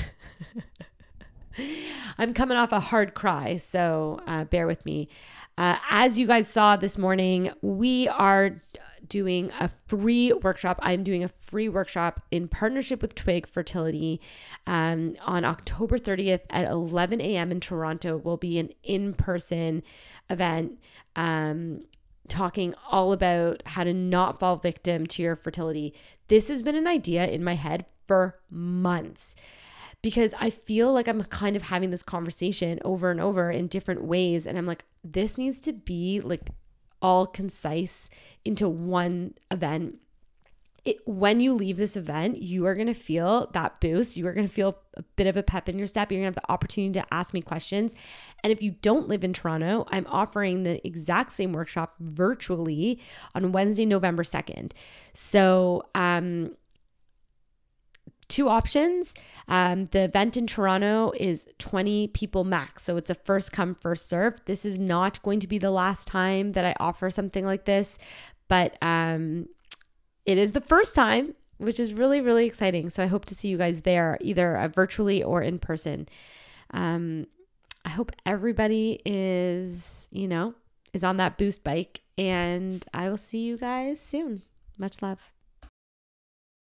I'm 2.19 2.35
coming 2.35 2.57
off 2.57 2.73
a 2.73 2.81
hard 2.81 3.15
cry, 3.15 3.57
so 3.57 4.21
uh, 4.27 4.45
bear 4.45 4.67
with 4.67 4.85
me. 4.87 5.09
Uh, 5.57 5.77
as 5.91 6.19
you 6.19 6.27
guys 6.27 6.49
saw 6.49 6.77
this 6.77 6.97
morning, 6.97 7.51
we 7.63 8.09
are 8.09 8.63
doing 9.09 9.51
a 9.59 9.71
free 9.87 10.33
workshop. 10.33 10.79
I'm 10.83 11.03
doing 11.03 11.25
a 11.25 11.31
free 11.41 11.69
workshop 11.69 12.23
in 12.31 12.49
partnership 12.49 13.03
with 13.03 13.15
Twig 13.15 13.47
Fertility 13.47 14.21
um, 14.67 15.17
on 15.23 15.45
October 15.45 15.99
30th 15.99 16.41
at 16.51 16.69
11 16.69 17.21
a.m. 17.21 17.51
in 17.51 17.61
Toronto. 17.61 18.17
Will 18.17 18.37
be 18.37 18.59
an 18.59 18.71
in-person 18.83 19.83
event. 20.31 20.79
Um, 21.17 21.85
talking 22.29 22.75
all 22.91 23.13
about 23.13 23.63
how 23.65 23.85
to 23.85 23.95
not 23.95 24.39
fall 24.39 24.57
victim 24.57 25.07
to 25.07 25.23
your 25.23 25.35
fertility. 25.35 25.95
This 26.29 26.49
has 26.49 26.63
been 26.63 26.77
an 26.77 26.87
idea 26.87 27.27
in 27.27 27.43
my 27.43 27.55
head 27.55 27.87
for 28.07 28.39
months 28.51 29.35
because 30.03 30.35
I 30.39 30.51
feel 30.51 30.93
like 30.93 31.09
I'm 31.09 31.25
kind 31.25 31.57
of 31.57 31.63
having 31.63 31.91
this 31.91 32.03
conversation 32.03 32.79
over 32.85 33.11
and 33.11 33.21
over 33.21 33.51
in 33.51 33.67
different 33.67 34.05
ways. 34.05 34.47
And 34.47 34.57
I'm 34.57 34.67
like, 34.67 34.85
this 35.03 35.37
needs 35.37 35.61
to 35.61 35.73
be 35.73 36.21
like 36.21 36.51
all 37.03 37.27
concise 37.27 38.11
into 38.45 38.69
one 38.69 39.35
event. 39.51 40.01
It, 40.85 40.97
when 41.07 41.41
you 41.41 41.53
leave 41.53 41.77
this 41.77 41.97
event, 41.97 42.41
you 42.41 42.65
are 42.67 42.75
going 42.75 42.87
to 42.87 42.95
feel 42.95 43.51
that 43.53 43.81
boost. 43.81 44.17
You 44.17 44.27
are 44.27 44.33
going 44.33 44.49
to 44.49 44.53
feel 44.53 44.79
a 44.97 45.03
bit 45.17 45.27
of 45.27 45.37
a 45.37 45.43
pep 45.43 45.69
in 45.69 45.77
your 45.77 45.87
step. 45.87 46.11
You're 46.11 46.23
going 46.23 46.33
to 46.33 46.37
have 46.37 46.43
the 46.47 46.53
opportunity 46.53 46.99
to 47.01 47.15
ask 47.15 47.35
me 47.35 47.43
questions. 47.43 47.95
And 48.43 48.53
if 48.53 48.63
you 48.63 48.71
don't 48.71 49.09
live 49.09 49.23
in 49.23 49.33
Toronto, 49.33 49.87
I'm 49.91 50.07
offering 50.07 50.63
the 50.63 50.85
exact 50.87 51.33
same 51.33 51.53
workshop 51.53 51.95
virtually 52.01 53.01
on 53.35 53.53
Wednesday, 53.53 53.85
November 53.85 54.23
2nd. 54.23 54.73
So, 55.13 55.83
um, 55.95 56.53
two 58.29 58.49
options. 58.49 59.15
Um, 59.49 59.87
the 59.87 60.05
event 60.05 60.37
in 60.37 60.47
Toronto 60.47 61.13
is 61.19 61.47
20 61.59 62.09
people 62.09 62.45
max. 62.45 62.85
So 62.85 62.97
it's 62.97 63.11
a 63.11 63.15
first 63.15 63.53
come, 63.53 63.75
first 63.75 64.09
serve. 64.09 64.35
This 64.45 64.65
is 64.65 64.79
not 64.79 65.23
going 65.23 65.41
to 65.41 65.47
be 65.47 65.59
the 65.59 65.71
last 65.71 66.07
time 66.07 66.53
that 66.53 66.65
I 66.65 66.75
offer 66.79 67.11
something 67.11 67.45
like 67.45 67.65
this, 67.65 67.99
but 68.49 68.77
um, 68.83 69.49
it 70.27 70.37
is 70.39 70.53
the 70.53 70.61
first 70.61 70.95
time, 70.95 71.35
which 71.57 71.81
is 71.81 71.95
really, 71.95 72.21
really 72.21 72.47
exciting. 72.47 72.91
So 72.91 73.03
I 73.03 73.07
hope 73.07 73.25
to 73.27 73.35
see 73.35 73.49
you 73.49 73.57
guys 73.57 73.81
there, 73.81 74.19
either 74.21 74.57
uh, 74.57 74.69
virtually 74.69 75.23
or 75.23 75.43
in 75.43 75.59
person. 75.59 76.09
Um, 76.73 77.27
I 77.85 77.91
hope 77.91 78.13
everybody 78.27 79.01
is, 79.07 80.09
you 80.11 80.29
know, 80.29 80.55
is 80.93 81.03
on 81.03 81.17
that 81.17 81.39
boost 81.39 81.65
bike, 81.65 82.03
and 82.19 82.85
I 82.93 83.09
will 83.09 83.17
see 83.17 83.39
you 83.39 83.57
guys 83.57 83.99
soon. 84.01 84.43
Much 84.77 85.01
love. 85.01 85.38